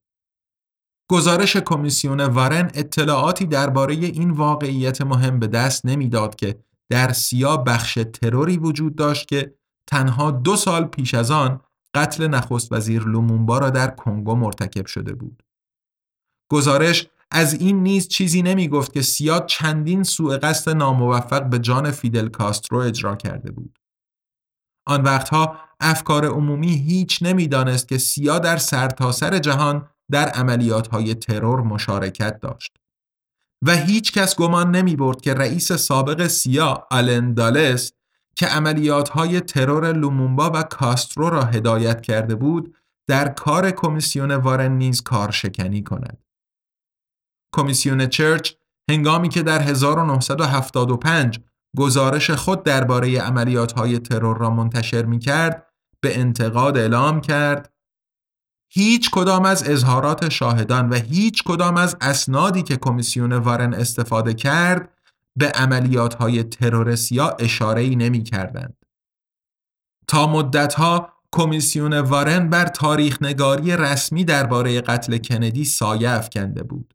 گزارش 1.11 1.57
کمیسیون 1.57 2.21
وارن 2.21 2.71
اطلاعاتی 2.73 3.45
درباره 3.45 3.93
این 3.95 4.31
واقعیت 4.31 5.01
مهم 5.01 5.39
به 5.39 5.47
دست 5.47 5.85
نمی‌داد 5.85 6.35
که 6.35 6.63
در 6.89 7.11
سیا 7.13 7.57
بخش 7.57 7.99
تروری 8.13 8.57
وجود 8.57 8.95
داشت 8.95 9.27
که 9.27 9.55
تنها 9.87 10.31
دو 10.31 10.55
سال 10.55 10.85
پیش 10.85 11.13
از 11.13 11.31
آن 11.31 11.61
قتل 11.95 12.27
نخست 12.27 12.71
وزیر 12.71 13.03
لومونبا 13.03 13.57
را 13.57 13.69
در 13.69 13.87
کنگو 13.87 14.35
مرتکب 14.35 14.85
شده 14.85 15.13
بود. 15.13 15.43
گزارش 16.51 17.07
از 17.31 17.53
این 17.53 17.83
نیز 17.83 18.07
چیزی 18.07 18.41
نمی 18.41 18.67
گفت 18.67 18.93
که 18.93 19.01
سیا 19.01 19.39
چندین 19.39 20.03
سوء 20.03 20.37
قصد 20.37 20.71
ناموفق 20.71 21.49
به 21.49 21.59
جان 21.59 21.91
فیدل 21.91 22.27
کاسترو 22.27 22.79
اجرا 22.79 23.15
کرده 23.15 23.51
بود. 23.51 23.79
آن 24.87 25.03
وقتها 25.03 25.57
افکار 25.79 26.25
عمومی 26.25 26.75
هیچ 26.75 27.23
نمی‌دانست 27.23 27.87
که 27.87 27.97
سیا 27.97 28.39
در 28.39 28.57
سرتاسر 28.57 29.29
سر 29.29 29.39
جهان 29.39 29.89
در 30.11 30.29
عملیات 30.29 30.87
های 30.87 31.15
ترور 31.15 31.61
مشارکت 31.61 32.39
داشت. 32.39 32.77
و 33.65 33.75
هیچ 33.75 34.11
کس 34.11 34.35
گمان 34.35 34.75
نمی 34.75 34.95
برد 34.95 35.21
که 35.21 35.33
رئیس 35.33 35.71
سابق 35.71 36.27
سیا 36.27 36.87
آلن 36.91 37.33
دالس 37.33 37.91
که 38.35 38.45
عملیات 38.45 39.45
ترور 39.45 39.93
لومونبا 39.93 40.49
و 40.49 40.63
کاسترو 40.63 41.29
را 41.29 41.43
هدایت 41.43 42.01
کرده 42.01 42.35
بود 42.35 42.75
در 43.07 43.27
کار 43.27 43.71
کمیسیون 43.71 44.31
وارن 44.31 44.71
نیز 44.71 45.01
کارشکنی 45.01 45.83
کند. 45.83 46.23
کمیسیون 47.55 48.07
چرچ 48.07 48.53
هنگامی 48.89 49.29
که 49.29 49.43
در 49.43 49.61
1975 49.61 51.39
گزارش 51.77 52.31
خود 52.31 52.63
درباره 52.63 53.19
عملیات 53.21 54.03
ترور 54.03 54.37
را 54.37 54.49
منتشر 54.49 55.05
می 55.05 55.19
کرد 55.19 55.67
به 56.01 56.19
انتقاد 56.19 56.77
اعلام 56.77 57.21
کرد 57.21 57.73
هیچ 58.73 59.11
کدام 59.11 59.45
از 59.45 59.69
اظهارات 59.69 60.29
شاهدان 60.29 60.89
و 60.89 60.95
هیچ 60.95 61.43
کدام 61.43 61.77
از 61.77 61.97
اسنادی 62.01 62.63
که 62.63 62.77
کمیسیون 62.77 63.33
وارن 63.33 63.73
استفاده 63.73 64.33
کرد 64.33 64.97
به 65.35 65.47
عملیات 65.47 66.13
های 66.13 66.43
ترورسیا 66.43 67.29
اشاره 67.29 67.81
ای 67.81 67.95
نمی 67.95 68.23
کردند. 68.23 68.77
تا 70.07 70.27
مدتها 70.27 71.13
کمیسیون 71.31 71.93
وارن 71.93 72.49
بر 72.49 72.65
تاریخ 72.65 73.21
نگاری 73.21 73.77
رسمی 73.77 74.23
درباره 74.23 74.81
قتل 74.81 75.17
کندی 75.17 75.65
سایه 75.65 76.09
افکنده 76.09 76.63
بود. 76.63 76.93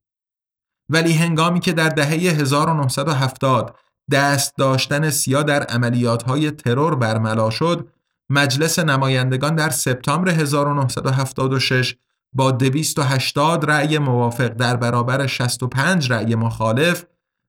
ولی 0.89 1.13
هنگامی 1.13 1.61
که 1.61 1.73
در 1.73 1.89
دهه 1.89 2.09
1970 2.09 3.77
دست 4.11 4.57
داشتن 4.57 5.11
سیا 5.11 5.43
در 5.43 5.63
عملیات 5.63 6.23
های 6.23 6.51
ترور 6.51 6.95
برملا 6.95 7.51
شد 7.51 7.89
مجلس 8.31 8.79
نمایندگان 8.79 9.55
در 9.55 9.71
سپتامبر 9.71 10.31
1976 10.31 11.97
با 12.33 12.51
280 12.51 13.71
رأی 13.71 13.99
موافق 13.99 14.49
در 14.49 14.77
برابر 14.77 15.27
65 15.27 16.13
رأی 16.13 16.35
مخالف 16.35 17.05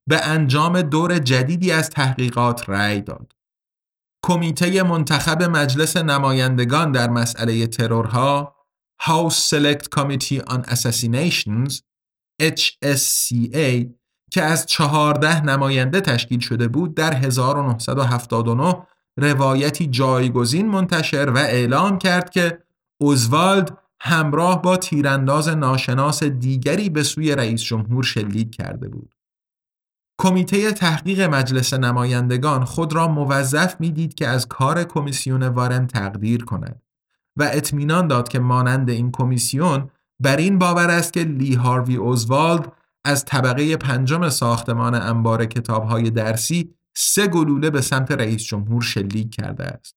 به 0.08 0.26
انجام 0.26 0.82
دور 0.82 1.20
جدیدی 1.20 1.72
از 1.72 1.89
تحقیقات 1.89 2.70
رأی 2.70 3.01
داد. 3.01 3.34
کمیته 4.26 4.84
منتخب 4.84 5.43
مجلس 5.43 5.97
نمایندگان 5.97 6.91
در 6.91 7.10
مسئله 7.10 7.68
ترورها 7.68 8.55
House 9.01 9.49
Select 9.49 9.99
Committee 9.99 10.41
on 10.49 10.62
Assassinations 10.64 11.82
HSCA 12.41 13.88
که 14.32 14.41
از 14.41 14.66
چهارده 14.66 15.41
نماینده 15.41 16.01
تشکیل 16.01 16.39
شده 16.39 16.68
بود 16.68 16.95
در 16.95 17.14
1979 17.14 18.88
روایتی 19.18 19.88
جایگزین 19.88 20.68
منتشر 20.68 21.30
و 21.30 21.38
اعلام 21.38 21.97
کرد 21.97 22.30
که 22.30 22.64
اوزوالد 23.01 23.78
همراه 24.01 24.62
با 24.62 24.78
تیرانداز 24.78 25.49
ناشناس 25.49 26.24
دیگری 26.24 26.89
به 26.89 27.03
سوی 27.03 27.36
رئیس 27.36 27.62
جمهور 27.62 28.03
شلیک 28.03 28.55
کرده 28.55 28.89
بود. 28.89 29.16
کمیته 30.18 30.72
تحقیق 30.72 31.22
مجلس 31.22 31.74
نمایندگان 31.74 32.65
خود 32.65 32.93
را 32.93 33.07
موظف 33.07 33.76
می‌دید 33.80 34.13
که 34.13 34.28
از 34.28 34.47
کار 34.47 34.84
کمیسیون 34.84 35.43
وارن 35.43 35.88
تقدیر 35.88 36.45
کند 36.45 36.82
و 37.36 37.49
اطمینان 37.53 38.07
داد 38.07 38.30
که 38.30 38.39
مانند 38.39 38.89
این 38.89 39.11
کمیسیون 39.11 39.89
بر 40.20 40.38
این 40.38 40.59
باور 40.59 40.89
است 40.89 41.13
که 41.13 41.24
لی 41.24 41.53
هاروی 41.53 41.95
اوزوالد 41.95 42.72
از 43.05 43.26
طبقه 43.26 43.78
پنجم 43.78 44.30
ساختمان 44.30 44.95
انبار 44.95 45.45
کتابهای 45.45 46.09
درسی 46.09 46.74
سه 46.95 47.28
گلوله 47.28 47.70
به 47.70 47.82
سمت 47.82 48.11
رئیس 48.11 48.43
جمهور 48.43 48.82
شلیک 48.82 49.36
کرده 49.36 49.63
است. 49.63 49.95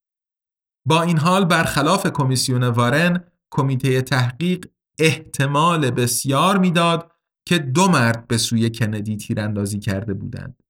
با 0.86 1.02
این 1.02 1.18
حال 1.18 1.44
برخلاف 1.44 2.06
کمیسیون 2.06 2.64
وارن 2.64 3.24
کمیته 3.50 4.02
تحقیق 4.02 4.66
احتمال 4.98 5.90
بسیار 5.90 6.58
می‌داد 6.58 7.12
که 7.48 7.58
دو 7.58 7.88
مرد 7.88 8.28
به 8.28 8.38
سوی 8.38 8.70
کندی 8.70 9.16
تیراندازی 9.16 9.78
کرده 9.78 10.14
بودند. 10.14 10.62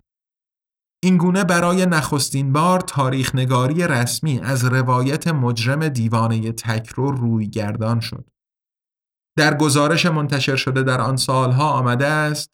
این 1.03 1.17
گونه 1.17 1.45
برای 1.45 1.87
نخستین 1.87 2.53
بار 2.53 2.81
تاریخ 2.81 3.35
نگاری 3.35 3.87
رسمی 3.87 4.41
از 4.41 4.65
روایت 4.65 5.29
مجرم 5.29 5.89
دیوانه 5.89 6.53
تکرو 6.53 7.11
روی 7.11 7.47
گردان 7.49 8.01
شد. 8.01 8.31
در 9.37 9.57
گزارش 9.57 10.07
منتشر 10.07 10.57
شده 10.57 10.83
در 10.83 11.01
آن 11.01 11.17
سالها 11.17 11.71
آمده 11.71 12.07
است 12.07 12.51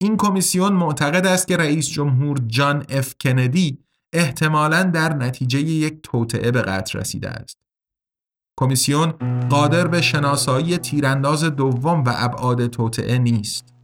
این 0.00 0.16
کمیسیون 0.16 0.72
معتقد 0.72 1.26
است 1.26 1.48
که 1.48 1.56
رئیس 1.56 1.88
جمهور 1.88 2.38
جان 2.46 2.86
اف 2.88 3.14
کندی 3.20 3.78
احتمالاً 4.12 4.82
در 4.82 5.14
نتیجه 5.14 5.60
یک 5.60 6.02
توطعه 6.02 6.50
به 6.50 6.62
قتل 6.62 6.98
رسیده 6.98 7.28
است. 7.28 7.65
کمیسیون 8.56 9.14
قادر 9.50 9.86
به 9.88 10.00
شناسایی 10.00 10.78
تیرانداز 10.78 11.44
دوم 11.44 12.04
و 12.04 12.12
ابعاد 12.16 12.66
توطعه 12.66 13.18
نیست. 13.18 13.74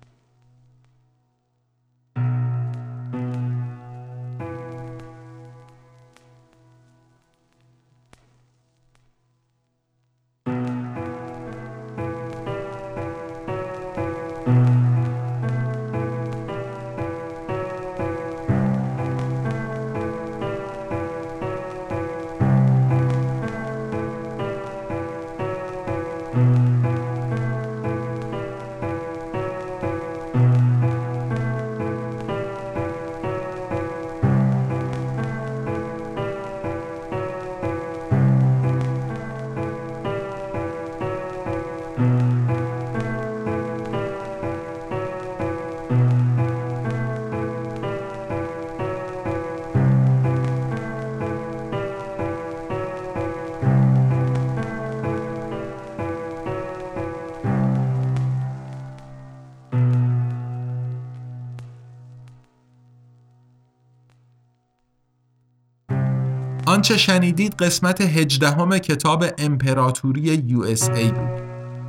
آنچه 66.83 66.97
شنیدید 66.97 67.55
قسمت 67.55 68.01
هجدهم 68.01 68.79
کتاب 68.79 69.25
امپراتوری 69.39 70.21
USA 70.21 71.13
بود 71.13 71.43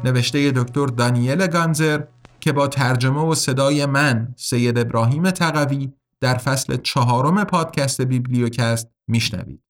نوشته 0.04 0.52
دکتر 0.52 0.86
دانیل 0.86 1.48
گانزر 1.48 2.04
که 2.40 2.52
با 2.52 2.68
ترجمه 2.68 3.22
و 3.22 3.36
صدای 3.36 3.86
من 3.86 4.36
سید 4.38 4.78
ابراهیم 4.78 5.32
تقوی 5.32 5.94
در 6.20 6.38
فصل 6.38 6.78
چهارم 6.78 7.44
پادکست 7.44 8.02
بیبلیوکست 8.02 8.88
میشنوید 9.08 9.62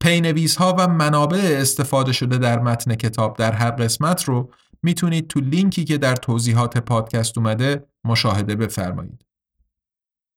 پی‌نویس 0.00 0.56
ها 0.56 0.76
و 0.78 0.88
منابع 0.88 1.56
استفاده 1.60 2.12
شده 2.12 2.38
در 2.38 2.58
متن 2.58 2.94
کتاب 2.94 3.36
در 3.36 3.52
هر 3.52 3.70
قسمت 3.70 4.24
رو 4.24 4.50
می‌تونید 4.82 5.28
تو 5.28 5.40
لینکی 5.40 5.84
که 5.84 5.98
در 5.98 6.16
توضیحات 6.16 6.78
پادکست 6.78 7.38
اومده 7.38 7.86
مشاهده 8.04 8.56
بفرمایید. 8.56 9.27